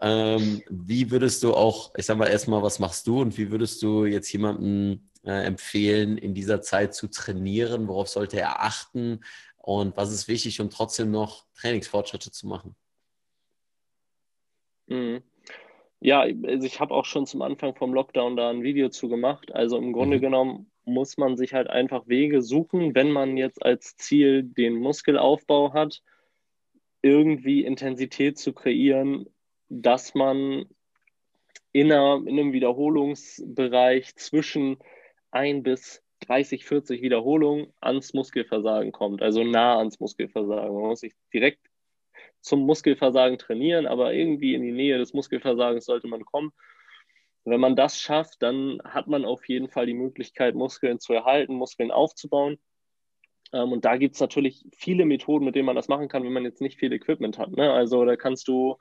[0.00, 3.82] ähm, wie würdest du auch, ich sag mal erstmal, was machst du und wie würdest
[3.82, 7.88] du jetzt jemandem äh, empfehlen, in dieser Zeit zu trainieren?
[7.88, 9.24] Worauf sollte er achten?
[9.56, 12.76] Und was ist wichtig, um trotzdem noch Trainingsfortschritte zu machen?
[14.86, 15.27] Mhm.
[16.00, 19.52] Ja, also ich habe auch schon zum Anfang vom Lockdown da ein Video zu gemacht.
[19.54, 20.20] Also im Grunde mhm.
[20.20, 25.72] genommen muss man sich halt einfach Wege suchen, wenn man jetzt als Ziel den Muskelaufbau
[25.72, 26.02] hat,
[27.02, 29.26] irgendwie Intensität zu kreieren,
[29.68, 30.66] dass man
[31.72, 34.78] in, einer, in einem Wiederholungsbereich zwischen
[35.30, 40.74] 1 bis 30, 40 Wiederholungen ans Muskelversagen kommt, also nah ans Muskelversagen.
[40.74, 41.67] Man muss sich direkt
[42.48, 46.52] zum Muskelversagen trainieren, aber irgendwie in die Nähe des Muskelversagens sollte man kommen.
[47.44, 51.54] wenn man das schafft, dann hat man auf jeden Fall die Möglichkeit, Muskeln zu erhalten,
[51.54, 52.58] Muskeln aufzubauen.
[53.52, 56.32] Ähm, und da gibt es natürlich viele Methoden, mit denen man das machen kann, wenn
[56.32, 57.50] man jetzt nicht viel Equipment hat.
[57.50, 57.72] Ne?
[57.72, 58.76] Also da kannst du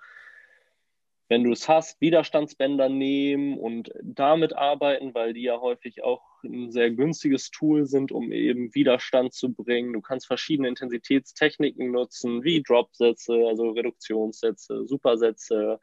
[1.29, 6.71] wenn du es hast, Widerstandsbänder nehmen und damit arbeiten, weil die ja häufig auch ein
[6.71, 9.91] sehr günstiges Tool sind, um eben Widerstand zu bringen.
[9.91, 15.79] Du kannst verschiedene Intensitätstechniken nutzen, wie Dropsätze, also Reduktionssätze, Supersätze.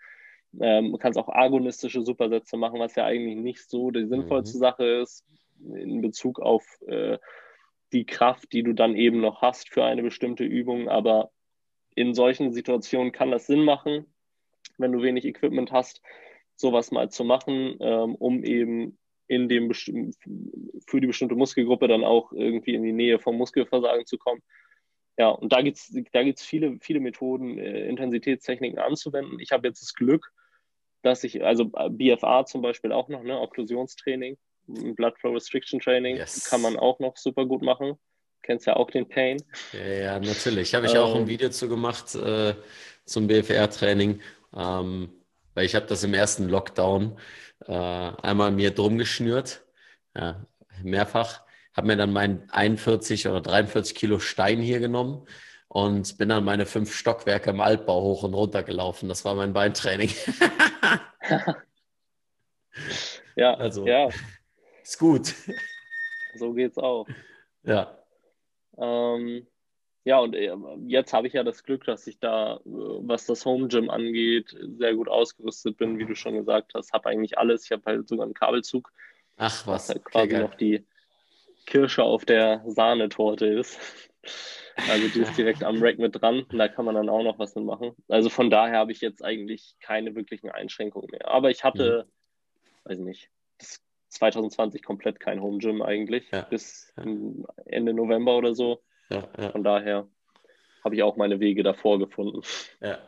[0.61, 4.61] Ähm, du kannst auch agonistische Supersätze machen, was ja eigentlich nicht so die sinnvollste mhm.
[4.61, 5.24] Sache ist
[5.61, 7.18] in Bezug auf äh,
[7.92, 10.88] die Kraft, die du dann eben noch hast für eine bestimmte Übung.
[10.88, 11.30] Aber
[11.94, 14.07] in solchen Situationen kann das Sinn machen,
[14.78, 16.00] wenn du wenig Equipment hast,
[16.56, 22.32] sowas mal zu machen, ähm, um eben in dem für die bestimmte Muskelgruppe dann auch
[22.32, 24.42] irgendwie in die Nähe vom Muskelversagen zu kommen.
[25.16, 29.38] Ja, und da gibt es da gibt's viele, viele Methoden, äh, Intensitätstechniken anzuwenden.
[29.40, 30.30] Ich habe jetzt das Glück,
[31.02, 36.48] dass ich, also BFA zum Beispiel auch noch, ne, Okklusionstraining, Blood Flow Restriction Training, yes.
[36.48, 37.98] kann man auch noch super gut machen.
[38.42, 39.42] Kennst ja auch den Pain.
[39.72, 40.74] Ja, ja natürlich.
[40.74, 41.28] Habe ich auch ein ähm.
[41.28, 42.54] Video zu gemacht äh,
[43.04, 44.20] zum BFR-Training.
[44.54, 45.12] Ähm,
[45.54, 47.18] weil ich habe das im ersten Lockdown
[47.66, 49.64] äh, einmal mir drum geschnürt,
[50.16, 50.46] ja,
[50.82, 51.42] mehrfach,
[51.74, 55.26] habe mir dann meinen 41 oder 43 Kilo Stein hier genommen
[55.68, 59.08] und bin dann meine fünf Stockwerke im Altbau hoch und runter gelaufen.
[59.08, 60.10] Das war mein Beintraining.
[63.36, 64.08] ja, also ja.
[64.82, 65.34] ist gut.
[66.36, 67.06] So geht's auch.
[67.62, 67.98] Ja.
[68.76, 69.46] Ähm,
[70.04, 70.54] ja, und äh,
[70.86, 74.54] jetzt habe ich ja das Glück, dass ich da, äh, was das Home Gym angeht,
[74.78, 76.92] sehr gut ausgerüstet bin, wie du schon gesagt hast.
[76.92, 77.64] Habe eigentlich alles.
[77.64, 78.92] Ich habe halt sogar einen Kabelzug.
[79.38, 79.88] Ach was.
[79.88, 80.84] Was halt quasi okay, noch die
[81.66, 83.78] Kirsche auf der Sahnetorte ist.
[84.88, 86.42] Also die ist direkt am Rack mit dran.
[86.50, 87.92] Und da kann man dann auch noch was mitmachen.
[88.08, 91.28] Also von daher habe ich jetzt eigentlich keine wirklichen Einschränkungen mehr.
[91.28, 92.08] Aber ich hatte,
[92.84, 92.90] mhm.
[92.90, 93.30] weiß nicht,
[94.08, 96.28] 2020 komplett kein Home Gym eigentlich.
[96.32, 96.42] Ja.
[96.42, 98.82] Bis Ende November oder so.
[99.10, 99.50] Ja, ja.
[99.50, 100.08] Von daher
[100.84, 102.42] habe ich auch meine Wege davor gefunden.
[102.80, 102.98] Ja.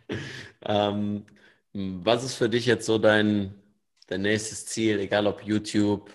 [0.66, 1.26] ähm,
[1.72, 3.54] was ist für dich jetzt so dein,
[4.08, 6.10] dein nächstes Ziel, egal ob YouTube,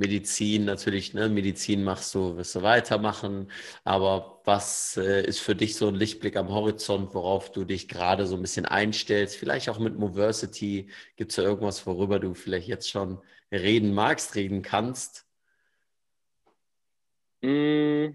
[0.00, 3.50] Medizin, natürlich, ne, Medizin machst du, wirst du weitermachen,
[3.84, 8.26] aber was äh, ist für dich so ein Lichtblick am Horizont, worauf du dich gerade
[8.26, 9.36] so ein bisschen einstellst?
[9.36, 13.20] Vielleicht auch mit Moversity, gibt es da irgendwas, worüber du vielleicht jetzt schon
[13.52, 15.26] reden magst, reden kannst?
[17.42, 18.14] Mm.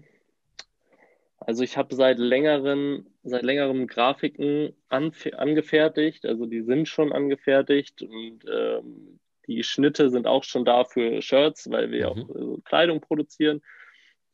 [1.46, 8.40] Also ich habe seit längeren, seit längerem Grafiken angefertigt, also die sind schon angefertigt und
[8.52, 12.22] ähm, die Schnitte sind auch schon da für Shirts, weil wir mhm.
[12.22, 13.62] auch äh, Kleidung produzieren,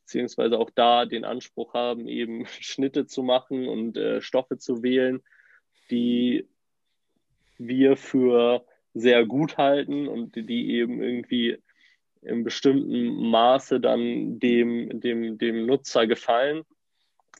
[0.01, 5.21] beziehungsweise auch da den Anspruch haben, eben Schnitte zu machen und äh, Stoffe zu wählen,
[5.91, 6.47] die
[7.59, 11.59] wir für sehr gut halten und die eben irgendwie
[12.23, 16.63] im bestimmten Maße dann dem, dem, dem Nutzer gefallen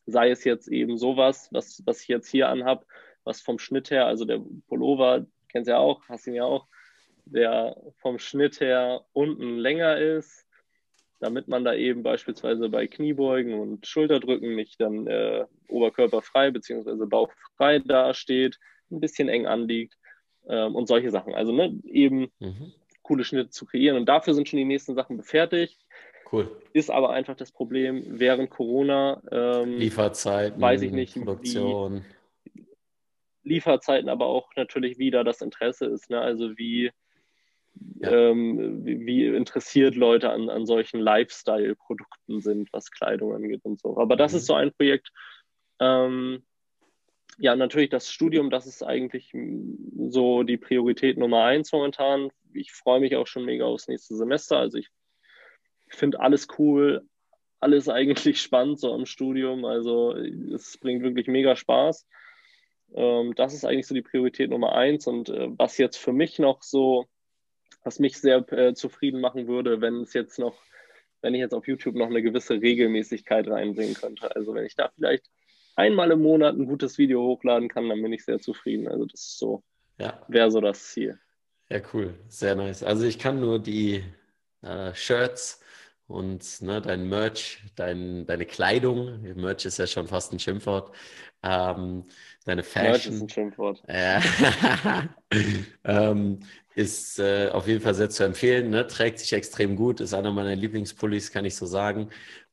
[0.06, 2.86] sei es jetzt eben sowas, was, was ich jetzt hier anhab,
[3.24, 6.68] was vom Schnitt her, also der Pullover, kennst du ja auch, hast ihn ja auch,
[7.26, 10.46] der vom Schnitt her unten länger ist,
[11.20, 17.06] damit man da eben beispielsweise bei Kniebeugen und Schulterdrücken nicht dann äh, oberkörperfrei bzw.
[17.06, 18.60] bauchfrei dasteht,
[18.92, 19.98] ein bisschen eng anliegt
[20.48, 21.34] ähm, und solche Sachen.
[21.34, 22.74] Also ne, eben mhm.
[23.04, 23.98] coole Schnitte zu kreieren.
[23.98, 25.80] Und dafür sind schon die nächsten Sachen befertigt.
[26.34, 26.50] Cool.
[26.74, 29.22] Ist aber einfach das Problem während Corona.
[29.32, 32.04] Ähm, Lieferzeiten, weiß ich nicht, Produktion.
[33.44, 36.10] Lieferzeiten, aber auch natürlich wieder das Interesse ist.
[36.10, 36.20] Ne?
[36.20, 36.90] Also wie,
[38.00, 38.12] ja.
[38.12, 44.00] ähm, wie, wie, interessiert Leute an, an solchen Lifestyle-Produkten sind, was Kleidung angeht und so.
[44.00, 44.38] Aber das mhm.
[44.40, 45.12] ist so ein Projekt.
[45.80, 46.44] Ähm,
[47.38, 49.36] ja, natürlich das Studium, das ist eigentlich
[50.10, 52.32] so die Priorität Nummer eins momentan.
[52.54, 54.58] Ich freue mich auch schon mega aufs nächste Semester.
[54.58, 54.90] Also ich
[55.96, 57.08] finde alles cool,
[57.60, 59.66] alles eigentlich spannend so am Studium.
[59.66, 62.06] Also es bringt wirklich mega Spaß.
[62.96, 65.08] Ähm, das ist eigentlich so die Priorität Nummer eins.
[65.08, 67.06] Und äh, was jetzt für mich noch so,
[67.84, 70.56] was mich sehr äh, zufrieden machen würde, wenn es jetzt noch,
[71.22, 74.36] wenn ich jetzt auf YouTube noch eine gewisse Regelmäßigkeit reinbringen könnte.
[74.36, 75.30] Also wenn ich da vielleicht
[75.76, 78.88] einmal im Monat ein gutes Video hochladen kann, dann bin ich sehr zufrieden.
[78.88, 79.64] Also das ist so,
[79.98, 80.24] ja.
[80.28, 81.20] wäre so das Ziel.
[81.70, 82.84] Ja, cool, sehr nice.
[82.84, 84.04] Also ich kann nur die
[84.62, 85.63] äh, Shirts
[86.08, 90.96] und ne, dein Merch, dein, deine Kleidung, Merch ist ja schon fast ein Schimpfwort,
[91.42, 92.06] ähm,
[92.46, 92.92] deine Fashion.
[92.92, 93.84] Merch ist ein Schimpfwort.
[93.88, 94.20] Äh,
[95.84, 96.40] ähm,
[96.76, 98.88] ist äh, auf jeden Fall sehr zu empfehlen, ne?
[98.88, 102.10] trägt sich extrem gut, ist einer meiner Lieblingspullis, kann ich so sagen,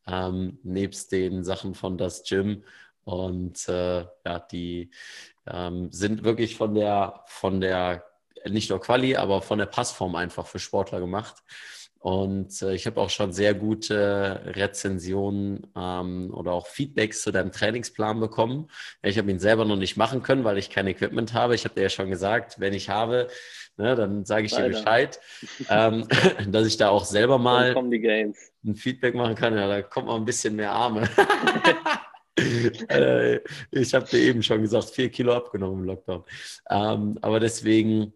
[0.06, 2.64] ähm, nebst den Sachen von das Gym
[3.04, 4.90] und äh, ja, die
[5.46, 8.04] ähm, sind wirklich von der, von der,
[8.48, 11.42] nicht nur Quali, aber von der Passform einfach für Sportler gemacht.
[12.00, 17.52] Und äh, ich habe auch schon sehr gute Rezensionen ähm, oder auch Feedbacks zu deinem
[17.52, 18.68] Trainingsplan bekommen.
[19.02, 21.54] Ich habe ihn selber noch nicht machen können, weil ich kein Equipment habe.
[21.54, 23.28] Ich habe dir ja schon gesagt, wenn ich habe,
[23.76, 24.70] ne, dann sage ich Leider.
[24.70, 25.20] dir Bescheid,
[25.68, 26.08] ähm,
[26.50, 29.54] dass ich da auch selber mal ein Feedback machen kann.
[29.54, 31.06] Ja, da kommt mal ein bisschen mehr Arme.
[32.88, 33.40] Äh,
[33.70, 36.24] ich habe dir eben schon gesagt, vier Kilo abgenommen im Lockdown.
[36.70, 38.14] Ähm, aber deswegen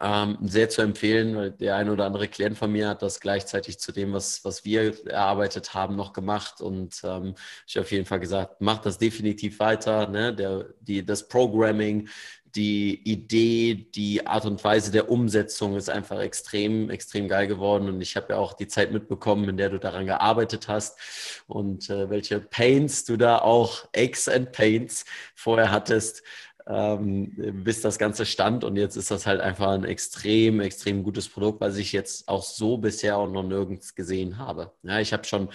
[0.00, 3.78] ähm, sehr zu empfehlen, weil der ein oder andere Klient von mir hat das gleichzeitig
[3.80, 6.60] zu dem, was, was wir erarbeitet haben, noch gemacht.
[6.60, 7.34] Und ähm,
[7.66, 10.08] ich habe auf jeden Fall gesagt, mach das definitiv weiter.
[10.08, 10.34] Ne?
[10.34, 12.08] Der, die, das Programming,
[12.54, 17.88] die Idee, die Art und Weise der Umsetzung ist einfach extrem, extrem geil geworden.
[17.88, 21.90] Und ich habe ja auch die Zeit mitbekommen, in der du daran gearbeitet hast und
[21.90, 26.22] äh, welche Pains du da auch, Aches and Pains vorher hattest
[26.70, 27.32] ähm,
[27.64, 28.62] bis das Ganze stand.
[28.62, 32.44] Und jetzt ist das halt einfach ein extrem, extrem gutes Produkt, was ich jetzt auch
[32.44, 34.72] so bisher auch noch nirgends gesehen habe.
[34.82, 35.48] Ja, ich habe schon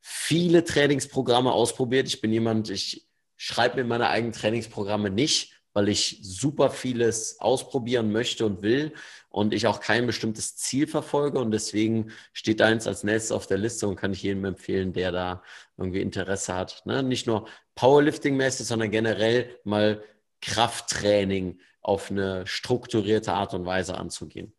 [0.00, 2.08] viele Trainingsprogramme ausprobiert.
[2.08, 3.06] Ich bin jemand, ich
[3.36, 8.92] schreibe mir meine eigenen Trainingsprogramme nicht, weil ich super vieles ausprobieren möchte und will
[9.28, 13.58] und ich auch kein bestimmtes Ziel verfolge und deswegen steht eins als nächstes auf der
[13.58, 15.42] Liste und kann ich jedem empfehlen, der da
[15.76, 16.82] irgendwie Interesse hat.
[16.84, 17.02] Ne?
[17.02, 20.02] Nicht nur Powerlifting-mäßig, sondern generell mal
[20.42, 24.52] Krafttraining auf eine strukturierte Art und Weise anzugehen.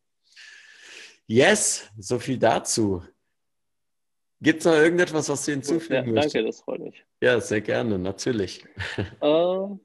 [1.28, 3.04] Yes, so viel dazu.
[4.42, 6.36] Gibt es noch irgendetwas, was du hinzufügen ja, möchtest?
[6.36, 7.06] Danke, das freut mich.
[7.22, 8.66] Ja, sehr gerne, natürlich.
[9.22, 9.78] Uh,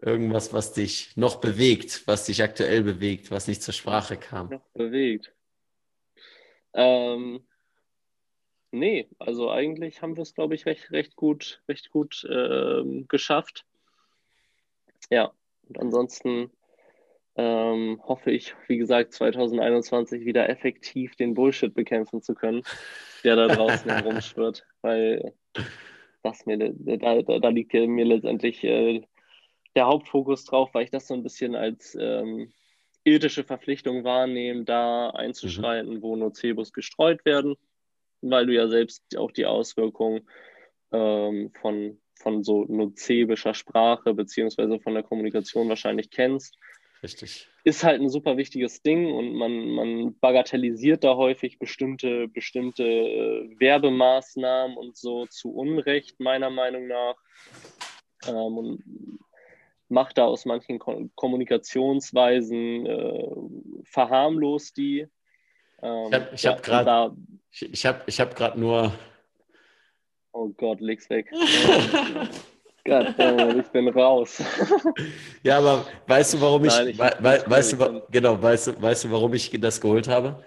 [0.00, 4.50] Irgendwas, was dich noch bewegt, was dich aktuell bewegt, was nicht zur Sprache kam.
[4.50, 5.32] Noch bewegt.
[6.72, 7.44] Ähm,
[8.70, 13.64] nee, also eigentlich haben wir es, glaube ich, recht, recht gut, recht gut ähm, geschafft.
[15.10, 15.32] Ja,
[15.68, 16.50] und ansonsten
[17.36, 22.62] ähm, hoffe ich, wie gesagt, 2021 wieder effektiv den Bullshit bekämpfen zu können,
[23.24, 25.34] der da draußen herumschwirrt, weil
[26.22, 29.02] das mir, da, da, da liegt mir letztendlich äh,
[29.76, 32.52] der Hauptfokus drauf, weil ich das so ein bisschen als ähm,
[33.04, 36.02] ethische Verpflichtung wahrnehme, da einzuschreiten, mhm.
[36.02, 37.54] wo Nocebos gestreut werden,
[38.20, 40.28] weil du ja selbst auch die Auswirkungen
[40.92, 46.56] ähm, von von so nozebischer Sprache beziehungsweise von der Kommunikation wahrscheinlich kennst.
[47.02, 47.48] Richtig.
[47.64, 53.60] Ist halt ein super wichtiges Ding und man, man bagatellisiert da häufig bestimmte, bestimmte äh,
[53.60, 57.14] Werbemaßnahmen und so zu Unrecht, meiner Meinung nach.
[58.26, 59.18] Ähm, und
[59.88, 63.28] macht da aus manchen Ko Kommunikationsweisen, äh,
[63.84, 65.06] verharmlost die.
[65.82, 67.16] Ähm, ich habe gerade
[67.50, 68.92] ich hab, ich hab grad nur
[70.32, 71.30] Oh Gott, leg's weg.
[72.84, 73.14] Gott,
[73.58, 74.42] ich bin raus.
[75.42, 79.04] ja, aber weißt du, warum ich, Nein, ich we weißt du, genau, weißt du, weißt
[79.04, 80.42] du, warum ich das geholt habe?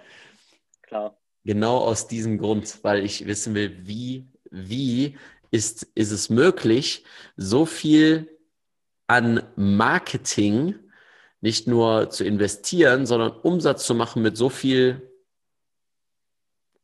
[0.82, 1.16] Klar.
[1.44, 5.16] Genau aus diesem Grund, weil ich wissen will, wie, wie
[5.50, 7.04] ist, ist es möglich,
[7.36, 8.38] so viel
[9.06, 10.74] an Marketing
[11.40, 15.10] nicht nur zu investieren, sondern Umsatz zu machen mit so viel,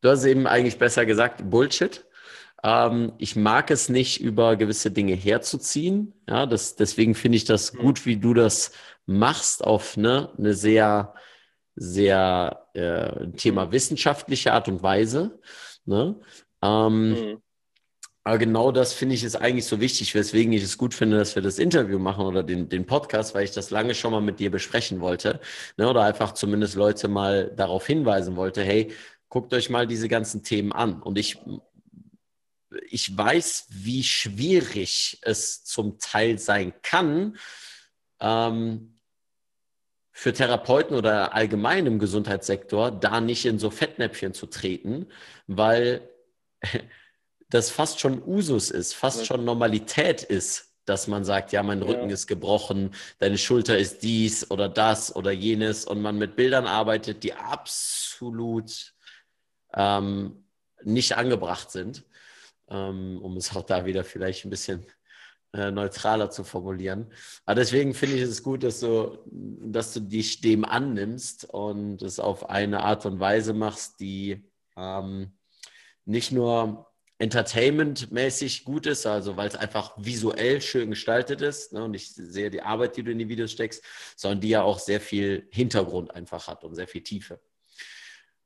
[0.00, 2.04] du hast eben eigentlich besser gesagt, Bullshit.
[2.62, 6.14] Ähm, ich mag es nicht, über gewisse Dinge herzuziehen.
[6.28, 7.78] Ja, das, deswegen finde ich das mhm.
[7.78, 8.72] gut, wie du das
[9.06, 11.14] machst, auf ne, eine sehr,
[11.76, 13.72] sehr äh, Thema mhm.
[13.72, 15.38] wissenschaftliche Art und Weise.
[15.84, 16.16] Ne?
[16.62, 17.42] Ähm, mhm.
[18.24, 21.34] Aber genau das finde ich ist eigentlich so wichtig, weswegen ich es gut finde, dass
[21.34, 24.38] wir das Interview machen oder den, den Podcast, weil ich das lange schon mal mit
[24.38, 25.40] dir besprechen wollte.
[25.78, 25.88] Ne?
[25.88, 28.92] Oder einfach zumindest Leute mal darauf hinweisen wollte, hey,
[29.30, 31.00] guckt euch mal diese ganzen Themen an.
[31.00, 31.38] Und ich
[32.88, 37.36] ich weiß, wie schwierig es zum Teil sein kann,
[38.20, 38.98] ähm,
[40.12, 45.06] für Therapeuten oder allgemein im Gesundheitssektor da nicht in so Fettnäpfchen zu treten,
[45.46, 46.08] weil
[47.50, 52.08] das fast schon Usus ist, fast schon Normalität ist, dass man sagt, ja, mein Rücken
[52.08, 52.14] ja.
[52.14, 57.22] ist gebrochen, deine Schulter ist dies oder das oder jenes und man mit Bildern arbeitet,
[57.22, 58.94] die absolut
[59.74, 60.44] ähm,
[60.82, 62.04] nicht angebracht sind
[62.70, 64.86] ähm, um es auch da wieder vielleicht ein bisschen
[65.52, 67.12] äh, neutraler zu formulieren.
[67.46, 72.20] Aber deswegen finde ich es gut, dass du, dass du dich dem annimmst und es
[72.20, 74.44] auf eine Art und Weise machst, die
[74.76, 75.32] ähm,
[76.04, 76.86] nicht nur
[77.18, 82.50] entertainmentmäßig gut ist, also weil es einfach visuell schön gestaltet ist ne, und ich sehe
[82.50, 83.82] die Arbeit, die du in die Videos steckst,
[84.16, 87.40] sondern die ja auch sehr viel Hintergrund einfach hat und sehr viel Tiefe.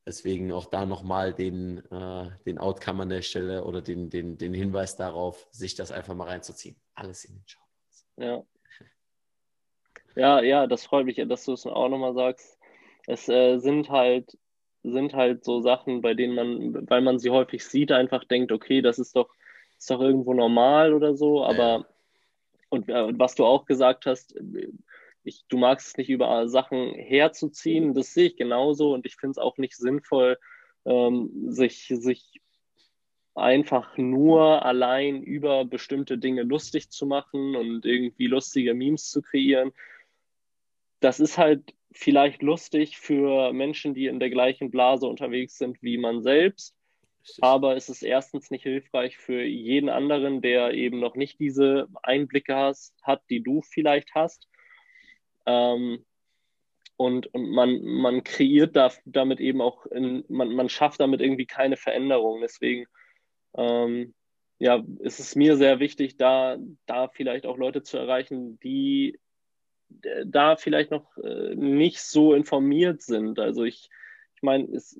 [0.04, 4.52] Deswegen auch da nochmal den, äh, den Outcome an der Stelle oder den, den, den
[4.52, 6.76] Hinweis darauf, sich das einfach mal reinzuziehen.
[6.94, 7.60] Alles in den Show.
[8.16, 8.42] Ja.
[10.14, 12.58] Ja, ja, das freut mich, dass du es auch nochmal sagst.
[13.06, 14.36] Es äh, sind halt
[14.82, 18.82] sind halt so Sachen, bei denen man, weil man sie häufig sieht, einfach denkt, okay,
[18.82, 19.30] das ist doch,
[19.78, 21.86] ist doch irgendwo normal oder so, aber ja.
[22.70, 24.34] und, äh, und was du auch gesagt hast,
[25.24, 29.32] ich, du magst es nicht über Sachen herzuziehen, das sehe ich genauso und ich finde
[29.32, 30.38] es auch nicht sinnvoll,
[30.84, 32.40] ähm, sich, sich
[33.34, 39.72] einfach nur allein über bestimmte Dinge lustig zu machen und irgendwie lustige Memes zu kreieren.
[41.00, 45.98] Das ist halt vielleicht lustig für Menschen, die in der gleichen Blase unterwegs sind wie
[45.98, 46.74] man selbst.
[47.40, 52.54] Aber es ist erstens nicht hilfreich für jeden anderen, der eben noch nicht diese Einblicke
[52.54, 54.48] has, hat, die du vielleicht hast.
[55.46, 56.04] Ähm,
[56.96, 61.46] und, und man, man kreiert da, damit eben auch, in, man, man schafft damit irgendwie
[61.46, 62.40] keine Veränderung.
[62.40, 62.86] Deswegen
[63.54, 64.14] ähm,
[64.62, 69.18] ja, ist es mir sehr wichtig, da, da vielleicht auch Leute zu erreichen, die
[70.02, 73.40] äh, da vielleicht noch äh, nicht so informiert sind.
[73.40, 73.90] Also ich,
[74.36, 74.96] ich meine, es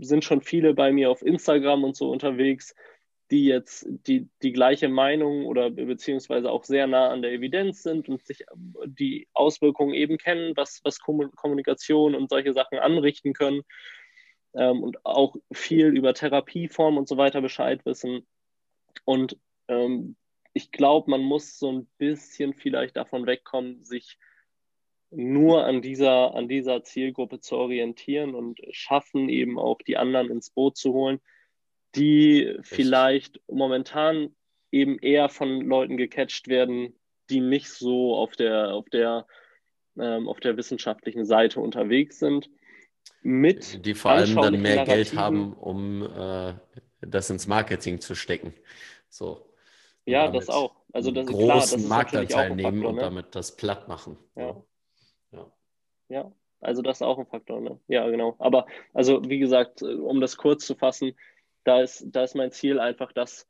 [0.00, 2.74] sind schon viele bei mir auf Instagram und so unterwegs,
[3.32, 8.10] die jetzt die, die gleiche Meinung oder beziehungsweise auch sehr nah an der Evidenz sind
[8.10, 8.44] und sich
[8.84, 13.62] die Auswirkungen eben kennen, was, was Kommunikation und solche Sachen anrichten können
[14.52, 18.26] ähm, und auch viel über Therapieformen und so weiter Bescheid wissen.
[19.06, 20.16] Und ähm,
[20.52, 24.18] ich glaube, man muss so ein bisschen vielleicht davon wegkommen, sich
[25.10, 30.50] nur an dieser, an dieser Zielgruppe zu orientieren und schaffen, eben auch die anderen ins
[30.50, 31.18] Boot zu holen,
[31.94, 34.34] die vielleicht momentan
[34.70, 36.94] eben eher von Leuten gecatcht werden,
[37.30, 39.26] die nicht so auf der, auf der,
[39.98, 42.48] ähm, auf der wissenschaftlichen Seite unterwegs sind
[43.22, 46.54] mit die vor allem dann mehr Geld haben, um äh,
[47.00, 48.52] das ins Marketing zu stecken.
[49.08, 49.48] So.
[50.04, 50.74] Ja, das auch.
[50.92, 53.02] Also das großen klar, das Marktanteil nehmen Faktor, und ne?
[53.02, 54.18] damit das platt machen.
[54.34, 54.62] Ja.
[55.30, 55.52] ja.
[56.08, 57.78] Ja, also das ist auch ein Faktor, ne?
[57.86, 58.34] Ja, genau.
[58.38, 61.14] Aber also wie gesagt, um das kurz zu fassen,
[61.64, 63.48] da ist, da ist mein Ziel einfach, dass,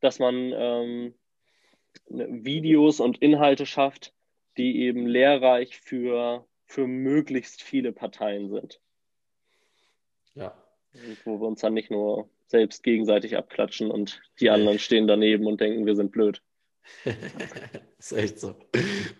[0.00, 1.14] dass man ähm,
[2.08, 4.12] ne, Videos und Inhalte schafft,
[4.56, 8.80] die eben lehrreich für für möglichst viele Parteien sind.
[10.34, 10.56] Ja.
[10.94, 15.46] Und wo wir uns dann nicht nur selbst gegenseitig abklatschen und die anderen stehen daneben
[15.46, 16.42] und denken, wir sind blöd.
[17.98, 18.54] ist echt so.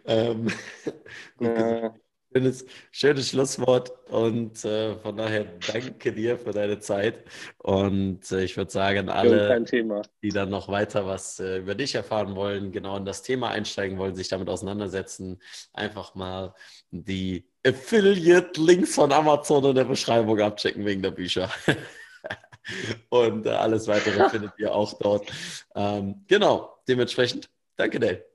[0.06, 0.46] Ähm,
[1.36, 1.94] gut ja.
[2.32, 7.24] Schönes, schönes Schlusswort und äh, von daher danke dir für deine Zeit.
[7.58, 9.64] Und äh, ich würde sagen, alle,
[10.22, 13.98] die dann noch weiter was äh, über dich erfahren wollen, genau in das Thema einsteigen
[13.98, 16.54] wollen, sich damit auseinandersetzen, einfach mal
[16.92, 21.50] die Affiliate-Links von Amazon in der Beschreibung abchecken wegen der Bücher.
[23.08, 25.26] und äh, alles weitere findet ihr auch dort.
[25.74, 28.29] Ähm, genau, dementsprechend, danke Dale.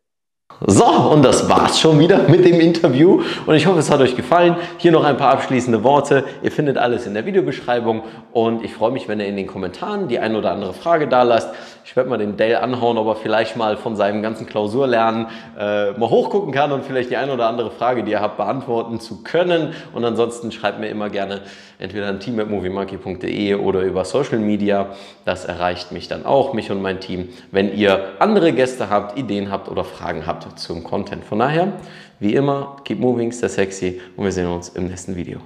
[0.67, 4.15] So, und das war's schon wieder mit dem Interview und ich hoffe, es hat euch
[4.15, 4.55] gefallen.
[4.77, 6.23] Hier noch ein paar abschließende Worte.
[6.43, 10.07] Ihr findet alles in der Videobeschreibung und ich freue mich, wenn ihr in den Kommentaren
[10.07, 11.49] die ein oder andere Frage da lasst.
[11.83, 15.27] Ich werde mal den Dale anhauen, ob er vielleicht mal von seinem ganzen Klausurlernen
[15.59, 18.99] äh, mal hochgucken kann und vielleicht die ein oder andere Frage, die ihr habt, beantworten
[18.99, 19.73] zu können.
[19.93, 21.41] Und ansonsten schreibt mir immer gerne
[21.77, 24.87] entweder an team.moviemonkey.de oder über Social Media.
[25.25, 29.51] Das erreicht mich dann auch, mich und mein Team, wenn ihr andere Gäste habt, Ideen
[29.51, 31.23] habt oder Fragen habt zum Content.
[31.23, 31.73] Von daher,
[32.19, 35.39] wie immer, keep moving, stay sexy und wir sehen uns im nächsten Video.